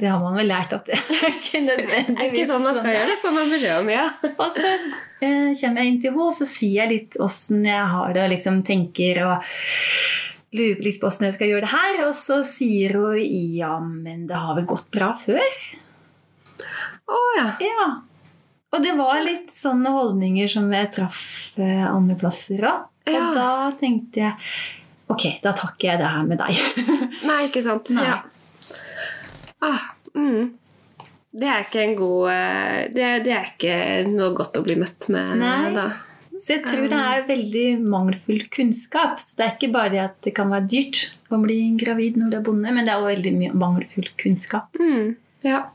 [0.00, 1.76] det har man vel lært at det er ikke Det
[2.10, 3.92] er ikke sånn man skal gjøre det, får man beskjed om.
[3.94, 4.06] ja.
[4.42, 7.86] Og så eh, kommer jeg inn til henne, og så sier jeg litt åssen jeg
[7.94, 9.46] har det, og liksom tenker og
[10.58, 12.00] lurer litt på åssen jeg skal gjøre det her.
[12.08, 13.14] Og så sier hun
[13.54, 15.46] ja, men det har vel gått bra før?
[17.10, 17.46] Å ja.
[17.62, 17.86] Ja.
[18.70, 21.22] Og det var litt sånne holdninger som jeg traff
[21.58, 22.84] eh, andre plasser òg.
[23.10, 23.30] Og Ja.
[23.34, 24.34] da tenkte jeg
[25.10, 26.60] ok, da takker jeg det her med deg.
[27.28, 27.90] Nei, ikke sant.
[27.96, 28.06] Nei.
[28.06, 28.20] Ja.
[29.60, 30.52] Ah, mm.
[31.30, 33.74] Det er ikke en god eh, det, det er ikke
[34.10, 35.68] noe godt å bli møtt med Nei.
[35.76, 35.90] da.
[36.40, 39.18] Så jeg tror det er veldig mangelfull kunnskap.
[39.20, 42.32] Så det er ikke bare det at det kan være dyrt å bli gravid når
[42.32, 44.80] du er bonde, men det er også veldig mye mangelfull kunnskap.
[44.80, 45.12] Mm.
[45.44, 45.66] Ja.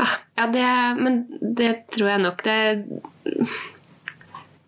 [0.00, 1.20] Ah, ja, det Men
[1.60, 2.58] det tror jeg nok det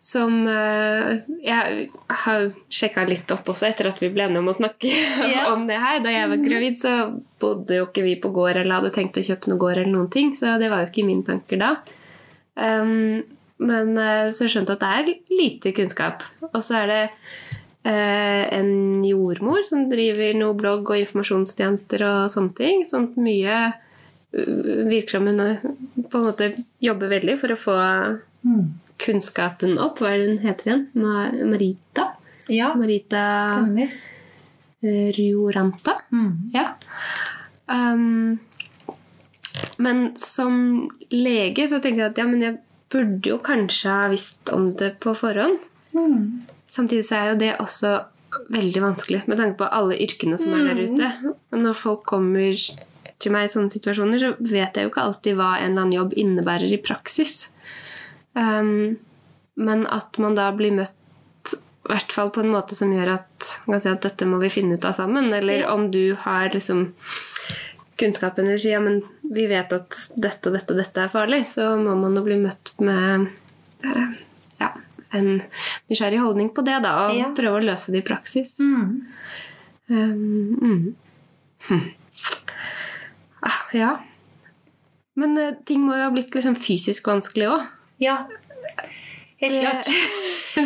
[0.07, 1.87] Som eh, Jeg
[2.23, 4.91] har sjekka litt opp også etter at vi ble enige om å snakke
[5.33, 5.49] yeah.
[5.51, 5.99] om det her.
[6.05, 6.93] Da jeg var gravid, så
[7.43, 10.13] bodde jo ikke vi på gård eller hadde tenkt å kjøpe noe gård, eller noen
[10.13, 11.73] ting, så det var jo ikke mine tanker da.
[12.55, 13.25] Um,
[13.59, 16.23] men eh, så skjønte jeg at det er lite kunnskap.
[16.53, 22.59] Og så er det uh, en jordmor som driver noe blogg og informasjonstjenester og sånne
[22.63, 22.87] ting.
[22.87, 23.59] Sånt mye
[24.37, 25.41] virker som hun
[26.11, 26.53] på en måte
[26.85, 27.79] jobber veldig for å få
[29.03, 30.01] kunnskapen opp.
[30.01, 30.85] Hva er det hun heter igjen?
[30.97, 32.11] Ma Marita?
[32.53, 33.23] Ja, Marita
[33.63, 33.97] stemmer.
[35.17, 35.97] Rioranta?
[36.13, 36.51] Mm.
[36.55, 36.69] Ja.
[37.67, 38.39] Um,
[39.77, 42.59] men som lege så tenker jeg at ja, men jeg
[42.93, 45.59] burde jo kanskje ha visst om det på forhånd.
[45.97, 46.47] Mm.
[46.71, 47.97] Samtidig så er jo det også
[48.53, 51.11] veldig vanskelig med tanke på alle yrkene som er der ute.
[51.55, 52.53] Og Når folk kommer
[53.17, 55.97] til meg i sånne situasjoner, så vet jeg jo ikke alltid hva en eller annen
[55.97, 57.49] jobb innebærer i praksis.
[58.37, 58.99] Um,
[59.57, 60.93] men at man da blir møtt
[61.55, 64.41] i hvert fall på en måte som gjør at man kan si at dette må
[64.43, 65.31] vi finne ut av sammen.
[65.33, 65.73] Eller Ja.
[65.73, 66.93] om du har liksom
[67.97, 71.47] kunnskapen eller sier ja, men vi vet at dette og dette og dette er farlig,
[71.49, 73.29] så må man jo bli møtt med
[73.87, 74.19] eh,
[74.61, 74.73] ja,
[75.17, 75.31] en
[75.89, 77.31] nysgjerrig holdning på det, da, og Ja.
[77.39, 78.59] prøve å løse det i praksis.
[78.61, 79.07] Mm.
[79.89, 80.95] Um, mm.
[81.71, 81.81] Hm.
[83.47, 83.91] Ah, ja.
[85.15, 87.67] Men eh, ting må jo ha blitt liksom fysisk vanskelig òg.
[88.03, 88.27] Ja,
[89.43, 89.89] helt klart.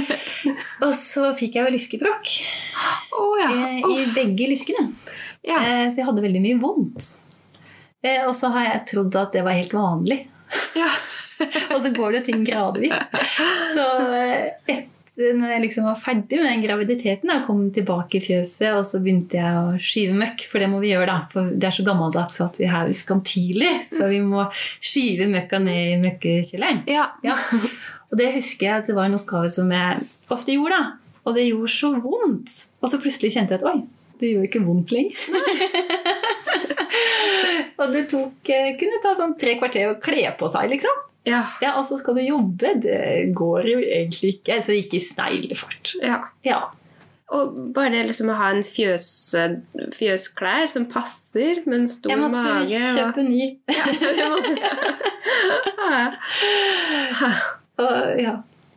[0.85, 2.31] Og så fikk jeg jo lyskebrokk
[3.19, 3.49] oh, ja.
[3.51, 4.87] eh, i begge lyskene.
[5.47, 5.59] ja.
[5.61, 7.11] Eh, så jeg hadde veldig mye vondt.
[8.01, 10.23] Eh, og så har jeg trodd at det var helt vanlig.
[10.79, 10.91] ja.
[11.73, 12.93] Og så går det ting gradvis.
[13.73, 13.85] Så
[14.69, 15.00] etter
[15.37, 19.01] når jeg liksom var ferdig med den graviditeten, jeg kom tilbake i fjøset, og så
[19.03, 21.19] begynte jeg å skyve møkk, for det må vi gjøre, da.
[21.33, 25.95] For det er så gammeldags at vi er skantile, så vi må skyve møkka ned
[25.95, 26.85] i møkkekjelleren.
[26.91, 27.11] ja.
[27.27, 27.37] Ja.
[28.11, 30.01] Og det husker jeg at det var en oppgave som jeg
[30.35, 30.75] ofte gjorde.
[30.75, 31.19] da.
[31.29, 32.57] Og det gjorde så vondt.
[32.83, 33.85] Og så plutselig kjente jeg at oi,
[34.19, 35.21] det gjør ikke vondt lenger.
[37.81, 41.07] og det tok, eh, kunne ta sånn tre kvarter å kle på seg, liksom.
[41.29, 41.43] Ja.
[41.63, 42.75] Ja, Og så skal du jobbe.
[42.81, 44.61] Det går jo egentlig ikke.
[44.63, 45.95] Så det gikk i sneglefart.
[46.03, 46.21] ja.
[46.45, 46.61] Ja.
[47.31, 49.05] Og bare det liksom å ha en fjøs,
[49.95, 53.59] fjøsklær som passer, med en stor mage Jeg måtte mage og- kjøpe ny.
[55.91, 57.31] Ja.
[57.81, 58.35] Og ja,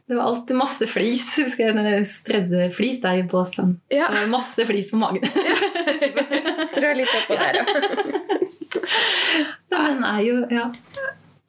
[0.07, 1.25] det var alltid masse flis.
[1.41, 3.79] Husker jeg når jeg strødde flis der i Båsland.
[3.91, 4.07] Ja.
[4.11, 5.25] Det var masse flis på magen.
[6.69, 7.65] Strø litt oppå der ja.
[9.73, 10.69] Den er jo Ja,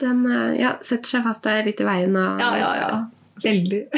[0.03, 2.17] Den eh, ja, setter seg fast der litt i veien.
[2.19, 2.73] Og, ja, ja.
[2.83, 3.05] ja.
[3.45, 3.83] Veldig.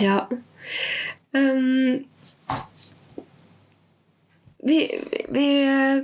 [0.00, 0.28] Ja.
[1.30, 2.04] Um,
[4.64, 4.78] vi,
[5.28, 5.46] vi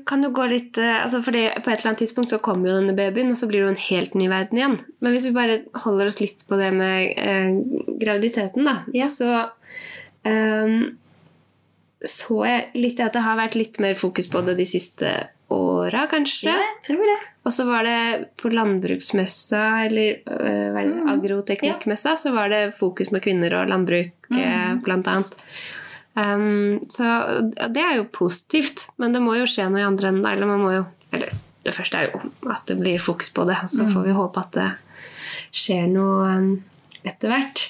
[0.06, 2.76] kan jo gå litt eh, altså fordi På et eller annet tidspunkt så kommer jo
[2.80, 4.76] denne babyen, og så blir det jo en helt ny verden igjen.
[5.00, 7.54] Men hvis vi bare holder oss litt på det med eh,
[8.02, 9.08] graviditeten, da, Ja.
[9.10, 9.30] så
[10.28, 10.76] eh,
[12.00, 15.10] så jeg litt at det har vært litt mer fokus på det de siste
[15.50, 16.48] åra, kanskje.
[16.50, 17.18] Ja, jeg tror det.
[17.46, 21.08] Og så var det på landbruksmessa, eller uh, det, Mhm.
[21.14, 24.36] agroteknikkmessa, så var det fokus med kvinner og landbruk, eh,
[24.74, 24.82] Mhm.
[24.84, 25.34] blant annet.
[26.16, 30.26] Um, så det er jo positivt, men det må jo skje noe i andre enden.
[30.26, 31.30] Eller man må jo Eller
[31.64, 33.92] det første er jo at det blir fokus på det, og så Mhm.
[33.94, 34.72] får vi håpe at det
[35.52, 36.64] skjer noe um,
[37.06, 37.64] etter hvert.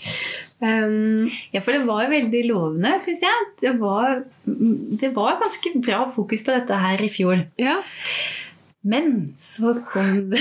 [0.60, 3.48] Um, Ja, for det var jo veldig lovende, syns jeg.
[3.62, 7.46] Det var, det var ganske bra fokus på dette her i fjor.
[7.60, 7.80] ja.
[8.80, 10.40] Men så kom det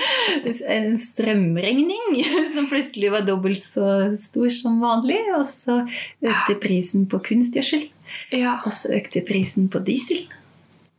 [0.76, 2.22] en strømregning
[2.54, 5.18] som plutselig var dobbelt så stor som vanlig.
[5.36, 5.82] Og så
[6.24, 7.84] økte prisen på kunstgjødsel.
[8.32, 8.58] ja.
[8.64, 10.24] Og så økte prisen på diesel.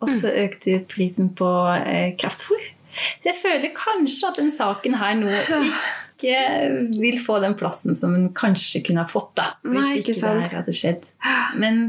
[0.06, 1.50] Og så økte prisen på
[1.82, 2.62] eh, kraftfôr.
[3.22, 5.34] Så jeg føler kanskje at den saken her nå
[6.18, 9.36] ikke vil få den plassen som hun kanskje kunne ha fått.
[9.38, 11.10] da, Hvis Nei, ikke ikke, det her hadde skjedd.
[11.62, 11.84] Men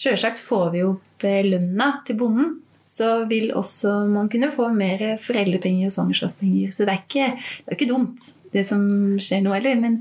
[0.00, 2.58] sjølsagt får vi jo opp eh, til bonden.
[2.90, 6.72] Så vil også man kunne få mer foreldrepenger og svangerskapspenger.
[6.74, 8.82] Så det er ikke, det er ikke dumt, det som
[9.22, 9.76] skjer nå heller.
[9.78, 10.00] Men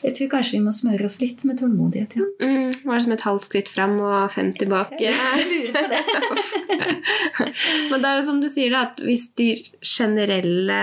[0.00, 2.16] jeg tror kanskje vi må smøre oss litt med tålmodighet.
[2.16, 2.28] ja.
[2.40, 5.02] Mm, var det som et halvt skritt fram og fem tilbake?
[5.04, 6.00] Jeg lurer på det.
[7.90, 9.50] Men det er jo som du sier, da, at hvis de
[9.84, 10.80] generelle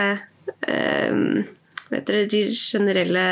[0.62, 1.58] vet
[1.92, 3.26] dere, De generelle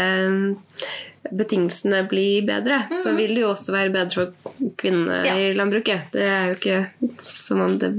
[1.29, 5.35] betingelsene blir bedre, så vil det jo også være bedre for kvinnene Ja.
[5.37, 6.11] i landbruket.
[6.13, 6.79] Det er jo ikke
[7.21, 7.91] som om det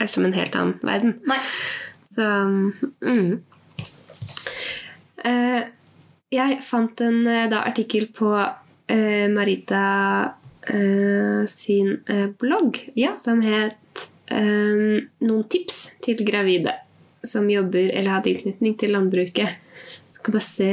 [0.00, 1.16] er som en helt annen verden.
[1.26, 1.38] Nei.
[2.14, 2.22] Så
[3.02, 3.42] mm.
[5.24, 5.62] eh,
[6.34, 8.30] Jeg fant en eh, da, artikkel på
[8.88, 9.82] eh, Marita
[10.66, 13.10] eh, sin eh, blogg Ja.
[13.12, 16.72] som het eh, 'Noen tips til gravide
[17.24, 19.60] som jobber eller har tilknytning til landbruket'.
[20.24, 20.70] Skal bare se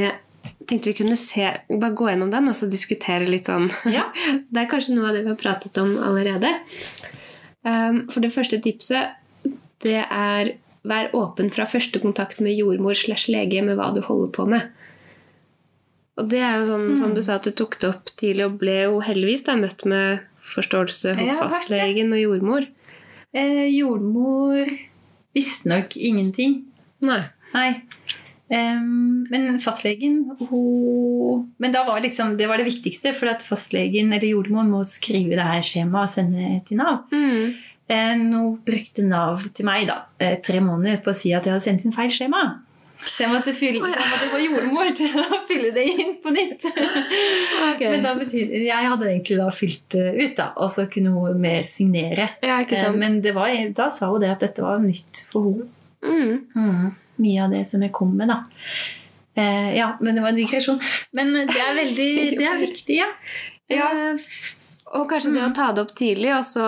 [0.66, 3.68] tenkte vi kunne se, bare gå gjennom den og så diskutere litt sånn.
[3.92, 4.08] Ja.
[4.52, 6.50] Det er kanskje noe av det vi har pratet om allerede.
[7.62, 9.18] Um, for det første tipset
[9.82, 10.54] det er
[10.86, 14.70] vær åpen fra første kontakt med jordmor slash lege med hva du holder på med.
[16.18, 18.58] Og det er jo sånn, som du sa, at du tok det opp tidlig og
[18.60, 22.66] ble jo heldigvis da, møtt med forståelse hos fastlegen og jordmor.
[23.32, 24.74] Eh, jordmor
[25.34, 26.60] visste nok ingenting.
[27.06, 27.22] Nei.
[27.54, 27.70] Nei.
[28.52, 30.18] Men fastlegen
[30.50, 34.82] hun Men da var liksom, det var det viktigste, for at fastlegen eller jordmor må
[34.88, 37.06] skrive det her skjemaet og sende til Nav.
[37.12, 37.54] Mm.
[37.92, 41.54] Eh, nå brukte Nav til meg da, eh, tre måneder på å si at jeg
[41.54, 42.44] hadde sendt inn feil skjema.
[43.02, 43.98] Så jeg måtte, fylle, Å, ja.
[43.98, 46.68] jeg måtte få jordmor til å fylle det inn på nytt.
[47.72, 47.88] okay.
[47.88, 51.40] Men da betyr, jeg hadde egentlig da fylt det ut, da, og så kunne hun
[51.42, 52.28] mer signere.
[52.44, 53.00] Ja, Eh, sant?
[53.00, 55.70] Men det var, da sa hun det at dette var nytt for henne.
[56.02, 56.92] Mm.
[57.18, 58.38] Mye av det som jeg kom med, da.
[59.34, 60.80] Eh, ja, men det var en digresjon.
[61.16, 63.08] Men det er veldig Det er viktig, ja.
[63.72, 63.88] Ja.
[63.92, 64.26] Eh,
[64.92, 66.66] Og kanskje det å ta det opp tidlig, og så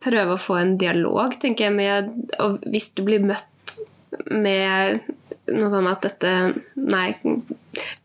[0.00, 3.76] prøve å få en dialog, tenker jeg, med Og hvis du blir møtt
[4.32, 5.02] med
[5.52, 6.30] noe sånn at dette
[6.80, 7.10] Nei,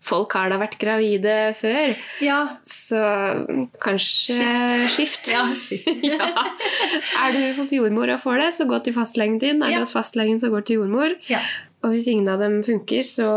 [0.03, 2.39] folk har da vært gravide før, ja.
[2.67, 2.99] så
[3.81, 4.35] kanskje
[4.91, 4.91] Skift.
[4.97, 5.31] skift.
[5.31, 5.87] Ja, skift.
[6.11, 6.27] Ja.
[7.23, 9.63] Er du hos jordmor og får det, så gå til fastlegen din.
[9.63, 9.79] Er Ja.
[9.79, 11.15] du hos fastlegen, så gå til jordmor.
[11.83, 13.29] Og hvis ingen av dem funker, så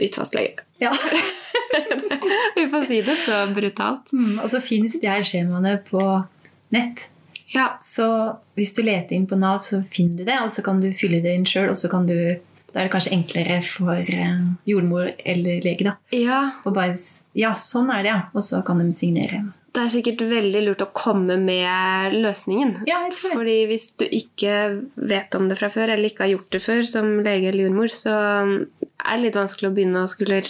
[0.00, 0.66] bytt fastlege.
[0.82, 0.92] ja.
[2.56, 4.10] Vi får si det så brutalt.
[4.12, 6.02] Mm, og så fins de her skjemaene på
[6.74, 7.06] nett.
[7.54, 7.72] Ja.
[7.82, 8.06] Så
[8.58, 11.22] hvis du leter inn på Nav, så finner du det, og så kan du fylle
[11.24, 11.70] det inn sjøl.
[11.72, 12.16] Og så kan du
[12.70, 15.96] Da er det kanskje enklere for eh, jordmor eller lege, da.
[16.14, 16.52] ja.
[16.62, 16.94] Og bare
[17.34, 18.20] Ja, sånn er det, ja.
[18.30, 19.40] Og så kan de signere.
[19.70, 22.72] Det er sikkert veldig lurt å komme med løsningen.
[22.90, 23.04] Ja.
[23.14, 24.54] Fordi hvis du ikke
[24.98, 27.92] vet om det fra før, eller ikke har gjort det før som lege eller jordmor,
[27.94, 30.42] så er det litt vanskelig å begynne å skulle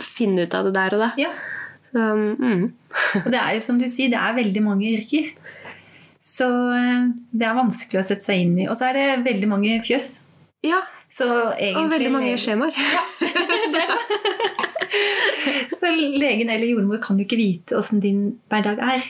[0.00, 1.10] finne ut av det der og da.
[1.20, 1.34] Ja.
[1.92, 2.64] Så, mm.
[3.24, 5.30] Og det er jo som du sier, det er veldig mange yrker.
[6.24, 7.06] Så eh,
[7.36, 8.68] det er vanskelig å sette seg inn i.
[8.72, 10.14] Og så er det veldig mange fjøs.
[10.64, 10.80] Ja,
[11.12, 12.72] Så egentlig og veldig mange skjemaer.
[15.84, 19.04] Så legen eller jordmor kan jo ikke vite åssen din hverdag er.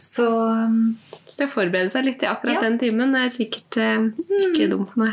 [0.00, 0.96] Så um,
[1.28, 2.62] Så det å forberede seg litt i akkurat Ja.
[2.64, 4.06] den timen er sikkert eh,
[4.48, 5.12] ikke dumt, nei.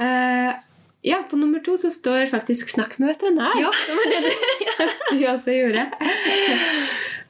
[0.00, 0.52] uh,
[1.10, 3.56] ja, på nummer to så står faktisk 'snakk med veterinær'.
[3.60, 3.72] Ja.
[3.86, 4.30] Det var det du,
[5.16, 5.88] du også gjorde.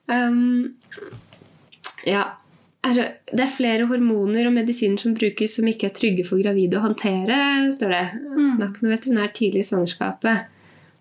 [0.08, 0.74] Um,
[2.06, 2.24] ja.
[2.82, 6.78] Altså, det er flere hormoner og medisiner som brukes som ikke er trygge for gravide
[6.78, 7.38] å håndtere,
[7.74, 8.04] står det.
[8.54, 10.46] Snakk med veterinær tidlig i svangerskapet.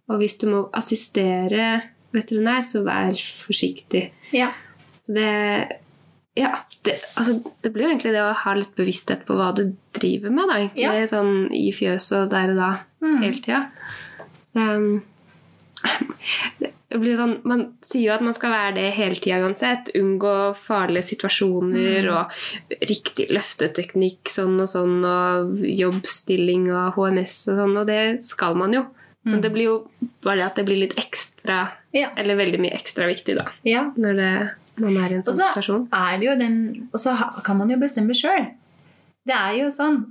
[0.10, 1.82] Og hvis du må assistere
[2.16, 4.12] veterinær, så vær forsiktig.
[4.34, 4.52] ja.
[5.06, 5.78] Så det
[6.38, 6.52] Ja,
[6.84, 7.34] det, altså,
[7.64, 10.58] det blir jo egentlig det å ha litt bevissthet på hva du driver med, da,
[10.60, 10.84] egentlig.
[10.84, 11.08] Ja.
[11.10, 13.18] Sånn i fjøset og der og da, Mm.
[13.24, 13.72] hele tida.
[14.54, 15.02] Um,
[16.62, 19.90] det blir sånn, man sier jo at man skal være det hele tida uansett.
[19.98, 22.14] Unngå farlige situasjoner Mm.
[22.14, 28.56] og riktig løfteteknikk sånn og sånn, og jobbstilling og HMS og sånn, og det skal
[28.56, 28.86] man jo.
[29.28, 29.42] Men Mm.
[29.44, 29.76] det blir jo
[30.24, 32.10] bare det at det blir litt ekstra, Ja.
[32.18, 33.84] eller veldig mye ekstra viktig, da ja.
[33.98, 34.32] når det,
[34.80, 35.88] man er i en sånn så situasjon.
[36.20, 38.48] det jo den Og så kan man jo bestemme sjøl.
[39.28, 40.06] Det er jo sånn.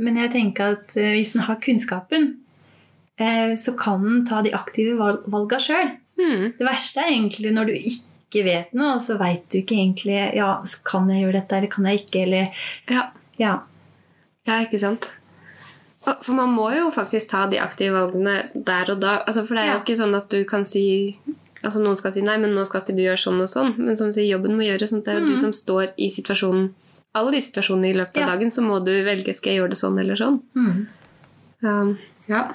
[0.00, 2.36] Men jeg tenker at eh, hvis en har kunnskapen,
[3.18, 5.92] eh, så kan en ta de aktive val- valga sjøl.
[6.18, 6.52] Hmm.
[6.58, 10.34] Det verste er egentlig når du ikke vet noe, og så veit du ikke egentlig
[10.34, 12.22] ja, Kan jeg gjøre dette, eller kan jeg ikke?
[12.22, 12.50] Eller
[12.88, 13.10] Ja.
[13.38, 13.60] Ja.
[14.46, 15.06] ja, ikke sant?
[16.22, 19.16] For man må jo faktisk ta de aktive valgene der og da.
[19.26, 19.82] Altså, for det er jo Ja.
[19.82, 21.18] ikke sånn at du kan si
[21.64, 23.72] Altså Noen skal si nei, men nå skal ikke du gjøre sånn og sånn.
[23.78, 26.10] Men som du sier, jobben må gjøres sånn det er jo du som står i
[26.14, 26.68] situasjonen
[27.16, 28.26] alle de situasjonene i løpet av Mm.
[28.28, 28.36] Ja.
[28.36, 30.42] dagen, så må du velge skal jeg gjøre det sånn eller sånn.
[30.54, 30.86] Mm.
[31.62, 31.98] Um,
[32.28, 32.52] ja.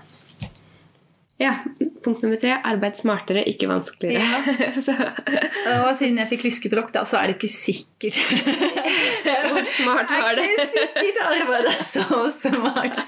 [1.42, 1.56] Ja.
[2.02, 4.26] Punkt nummer tre arbeid smartere, ikke vanskeligere.
[4.88, 4.96] så,
[5.84, 8.18] Og siden jeg fikk lyskebråk, da, så er det ikke sikkert
[9.52, 10.46] hvor smart var det?
[10.48, 13.02] er ikke sikkert arbeidet er så smart.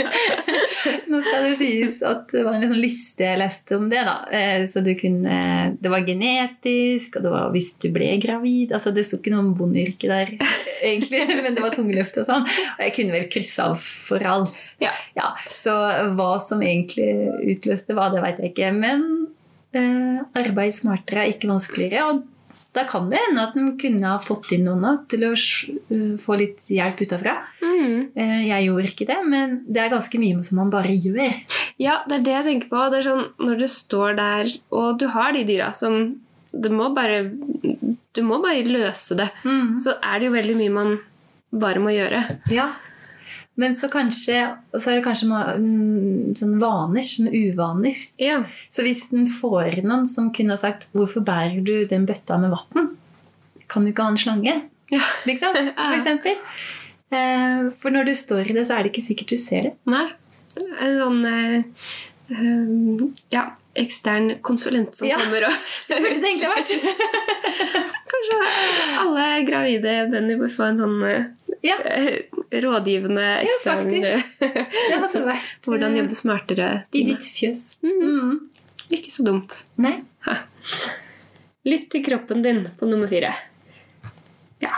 [1.13, 4.01] Nå skal det sies at det var en sånn liste jeg leste om det.
[4.07, 4.15] da.
[4.33, 5.37] Eh, Så du kunne,
[5.79, 8.73] Det var genetisk, og det var hvis du ble gravid.
[8.73, 10.33] altså Det sto ikke noe om bondeyrket der,
[10.89, 12.47] egentlig, men det var tungeløft og sånn.
[12.49, 14.57] Og jeg kunne vel krysse av for alt.
[14.81, 14.91] Ja.
[15.15, 15.71] Ja, Så
[16.17, 17.11] hva som egentlig
[17.55, 18.73] utløste hva, det veit jeg ikke.
[18.73, 19.05] Men
[19.77, 22.07] eh, arbeid smartere er ikke vanskeligere.
[22.09, 22.23] og
[22.73, 25.33] da kan det hende at en kunne ha fått inn noen til å
[26.21, 27.35] få litt hjelp utafra.
[27.61, 28.09] Mm.
[28.15, 31.35] Eh, Jeg gjorde ikke det, men det er ganske mye som man bare gjør.
[31.81, 32.83] Ja, det er det jeg tenker på.
[32.93, 36.15] Det er sånn, når du står der, og du har de dyra som
[36.53, 37.23] det må bare,
[38.13, 39.29] Du må bare løse det.
[39.81, 40.91] Så er det jo veldig mye man
[41.51, 42.19] bare må gjøre.
[42.53, 42.67] Ja.
[43.55, 44.37] Men så kanskje
[44.73, 47.95] Og så er det kanskje mm, sånne vaner, sånne uvaner.
[48.17, 48.39] Ja.
[48.73, 52.49] Så hvis den får noen som kunne ha sagt 'Hvorfor bærer du den bøtta med
[52.55, 52.95] vann?'
[53.69, 54.55] Kan du ikke ha en slange?
[54.91, 54.99] Ja.
[55.29, 56.35] Liksom, for eksempel.
[57.13, 59.73] Eh, For når du står i det, så er det ikke sikkert du ser det.
[59.85, 60.07] Nei.
[60.81, 61.63] En sånn eh,
[63.33, 65.17] ja, ekstern konsulent som Ja.
[65.17, 65.53] kommer og
[65.89, 66.73] Det burde det egentlig vært.
[68.13, 68.37] Kanskje
[69.01, 70.99] alle gravide bønder bør få en sånn
[71.63, 71.77] Ja,
[72.63, 74.17] rådgivende ekstern det
[74.99, 76.69] hadde vært Hvordan eh, jobbe smartere.
[76.91, 77.61] i ditt fjøs.
[77.85, 78.01] Mm.
[78.03, 78.33] Mm.
[78.93, 79.55] Ikke så dumt.
[79.79, 79.95] Nei.
[81.63, 83.31] Litt til kroppen din på nummer fire.
[84.63, 84.73] Ja.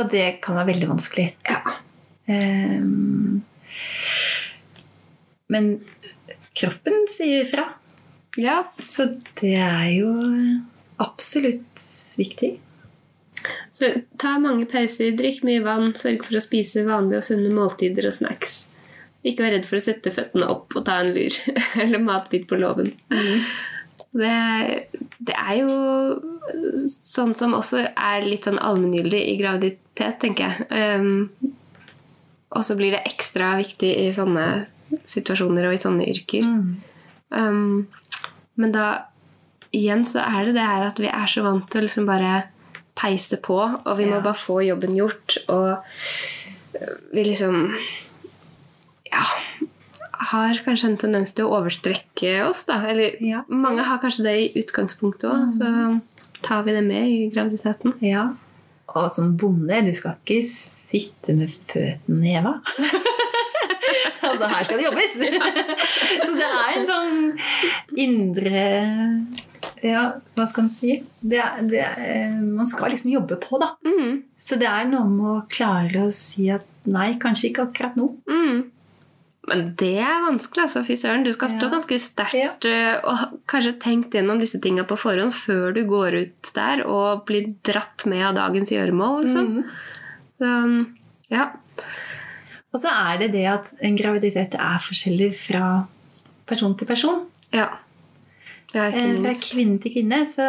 [0.00, 1.30] Og det kan være veldig vanskelig.
[1.48, 1.60] ja.
[2.24, 3.42] Um,
[5.52, 5.66] men
[6.56, 7.66] kroppen sier ifra.
[8.40, 9.10] Ja, Så
[9.42, 10.08] det er jo
[11.02, 11.84] absolutt
[12.16, 12.54] viktig.
[13.74, 13.90] Så
[14.20, 18.16] ta mange pauser, drikk mye vann, sørg for å spise vanlige og sunne måltider og
[18.16, 18.64] snacks.
[19.24, 21.38] Ikke vær redd for å sette føttene opp og ta en lur
[21.82, 22.92] eller matbit på låven.
[24.14, 24.34] Det,
[25.26, 25.72] det er jo
[26.84, 30.68] sånn som også er litt sånn allmenngyldig i graviditet, tenker jeg.
[31.00, 31.54] Um,
[32.54, 34.46] og så blir det ekstra viktig i sånne
[35.08, 36.46] situasjoner og i sånne yrker.
[37.34, 37.88] Um,
[38.60, 38.86] men da
[39.74, 42.44] igjen så er det det her at vi er så vant til å liksom bare
[42.96, 44.20] peise på, og vi må Ja.
[44.28, 45.78] bare få jobben gjort, og
[46.80, 47.74] øh, vi liksom
[49.12, 49.24] ja,
[50.30, 52.80] har kanskje en tendens til å overstrekke oss, da.
[52.88, 53.42] Eller Ja.
[53.48, 56.00] mange har kanskje det i utgangspunktet òg, så
[56.42, 57.94] tar vi det med i graviditeten.
[58.02, 58.28] Ja.
[58.94, 62.60] Og som bonde, du skal ikke sitte med føttene heva.
[64.22, 65.14] altså, her skal det jobbes!
[65.14, 67.38] Så det er en sånn
[67.96, 68.64] indre
[69.84, 70.04] Ja,
[70.36, 70.94] hva skal man si?
[71.20, 73.74] Det det er, man skal liksom jobbe på, da.
[73.84, 74.22] Mm.
[74.40, 78.08] Så det er noe med å klare å si at nei, kanskje ikke akkurat nå.
[78.28, 78.62] Mm.
[79.44, 81.24] Men det er vanskelig, altså, fy søren.
[81.26, 81.72] Du skal stå Ja.
[81.74, 83.00] ganske sterkt ja.
[83.04, 87.50] og kanskje tenkt gjennom disse tinga på forhånd før du går ut der og blir
[87.62, 89.26] dratt med av dagens gjøremål.
[89.26, 89.52] Liksom.
[89.52, 89.64] Mm.
[90.40, 90.50] Så,
[91.28, 91.50] ja.
[92.72, 95.86] Og så er det det at en graviditet er forskjellig fra
[96.48, 97.26] person til person.
[97.52, 97.68] ja.
[98.74, 100.22] Ja, eh, fra kvinne til kvinne.
[100.26, 100.42] Så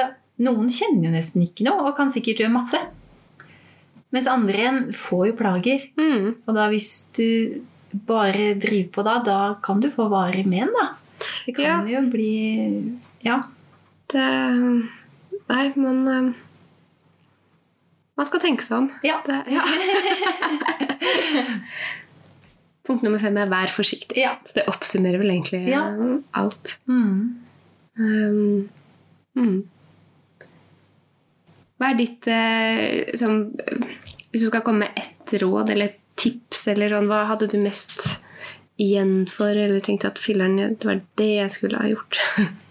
[0.44, 2.80] noen kjenner jo nesten ikke noe og kan sikkert gjøre masse.
[4.16, 5.82] Mens andre igjen får jo plager.
[6.00, 6.26] Mm.
[6.48, 7.28] Og da hvis du
[8.08, 10.88] bare driver på da, da kan du få varig men, da.
[11.46, 12.32] Det kan jo bli
[13.24, 13.38] Ja.
[14.12, 14.26] Det
[15.48, 16.36] Nei, men um,
[18.18, 18.90] Man skal tenke seg om.
[19.04, 19.22] ja.
[19.26, 19.64] Det, ja.
[22.86, 24.18] Punkt nummer fem er 'vær forsiktig'.
[24.20, 24.36] Ja.
[24.46, 25.88] Så det oppsummerer vel egentlig Ja.
[25.90, 26.78] um, alt.
[26.88, 27.36] Mm.
[27.96, 28.68] Um,
[29.38, 29.60] mm.
[31.76, 33.38] Hva er ditt eh, som,
[34.32, 37.58] Hvis du skal komme med ett råd eller et tips, eller sånn, hva hadde du
[37.60, 38.22] mest
[38.80, 42.22] igjen for, eller tenkte at filleren, det var det jeg skulle ha gjort?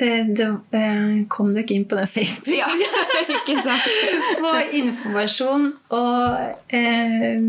[0.00, 2.56] Eh, Det kom kom ikke inn på den Facebook.
[2.56, 2.68] Ja,
[3.36, 3.84] ikke sant?
[4.40, 7.42] Få informasjon og eh,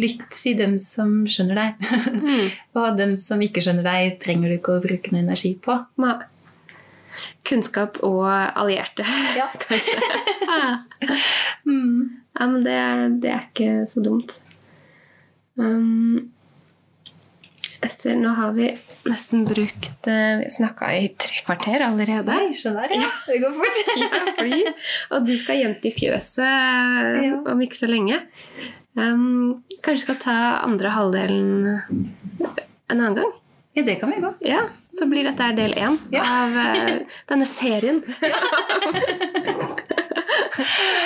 [0.00, 1.92] lytt til dem som skjønner deg.
[2.14, 2.48] Mm.
[2.80, 5.76] og dem som ikke skjønner deg, trenger du ikke å bruke noe energi på.
[6.02, 6.16] Nei.
[7.48, 9.06] Kunnskap og allierte.
[9.38, 9.48] Ja.
[10.48, 10.72] ja,
[11.68, 12.22] Mm.
[12.38, 12.76] men det,
[13.22, 14.36] det er ikke så dumt.
[15.58, 16.28] Um,
[17.82, 18.68] etter, nå har vi
[19.08, 22.30] nesten brukt eh, Vi snakka i tre kvarter allerede.
[22.30, 23.04] Nei, skjønner jeg.
[23.28, 23.80] Det går fort.
[23.90, 24.70] Tida flyr.
[25.14, 27.36] Og du skal hjem til fjøset Ja.
[27.52, 28.20] om ikke så lenge.
[28.98, 30.36] Um, kanskje skal ta
[30.66, 33.32] andre halvdelen en annen gang?
[33.78, 34.40] Ja, det kan vi godt.
[34.42, 34.64] Ja,
[34.98, 36.22] Så blir dette del én Ja.
[36.24, 36.98] av uh,
[37.30, 38.00] denne serien.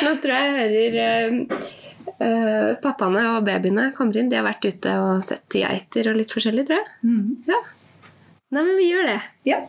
[0.02, 1.36] Nå tror jeg jeg hører
[2.22, 4.30] uh, pappaene og babyene kommer inn.
[4.32, 6.90] De har vært ute og sett geiter og litt forskjellig, tror jeg.
[7.04, 7.28] Mm.
[7.50, 7.60] Ja.
[8.52, 9.18] Nei, men vi gjør det.
[9.48, 9.60] Ja.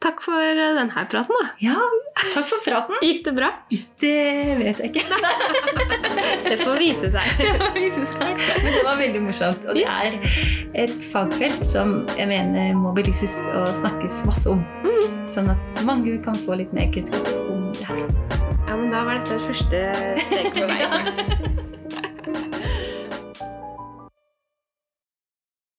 [0.00, 1.48] Takk for eh, denne praten, da.
[1.60, 1.76] ja,
[2.32, 2.96] takk for praten.
[3.04, 3.50] Gikk det bra?
[4.00, 4.12] Det
[4.62, 5.04] vet jeg ikke.
[6.50, 7.26] Det får vise seg.
[7.40, 8.40] Det får vise seg.
[8.64, 9.66] Men det var veldig morsomt.
[9.68, 10.16] Og det er
[10.86, 14.64] et fagfelt som jeg mener må belyses og snakkes masse om.
[15.30, 18.00] Sånn at mange kan få litt mer kunnskap om det her.
[18.66, 19.84] Ja, men da var dette første
[20.24, 21.68] steg på veien.